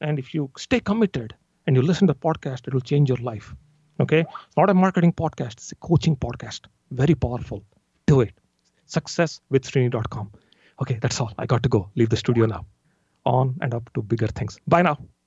And 0.02 0.20
if 0.20 0.34
you 0.34 0.52
stay 0.58 0.80
committed 0.80 1.36
and 1.66 1.76
you 1.76 1.82
listen 1.82 2.08
to 2.08 2.14
the 2.14 2.20
podcast, 2.20 2.68
it 2.68 2.74
will 2.74 2.82
change 2.82 3.10
your 3.10 3.18
life. 3.18 3.56
Okay? 4.00 4.22
It's 4.22 4.58
not 4.58 4.70
a 4.70 4.74
marketing 4.74 5.14
podcast, 5.14 5.54
it's 5.54 5.72
a 5.72 5.76
coaching 5.76 6.16
podcast. 6.16 6.62
Very 6.92 7.16
powerful. 7.16 7.64
Do 8.06 8.22
it. 8.22 8.34
Successwithsrini.com. 8.88 10.32
Okay, 10.82 10.98
that's 11.02 11.20
all. 11.22 11.34
I 11.38 11.46
got 11.46 11.62
to 11.64 11.70
go. 11.70 11.90
Leave 11.96 12.10
the 12.10 12.18
studio 12.18 12.46
now. 12.46 12.66
On 13.26 13.56
and 13.62 13.74
up 13.74 13.92
to 13.94 14.02
bigger 14.02 14.28
things. 14.28 14.60
Bye 14.68 14.82
now. 14.82 14.98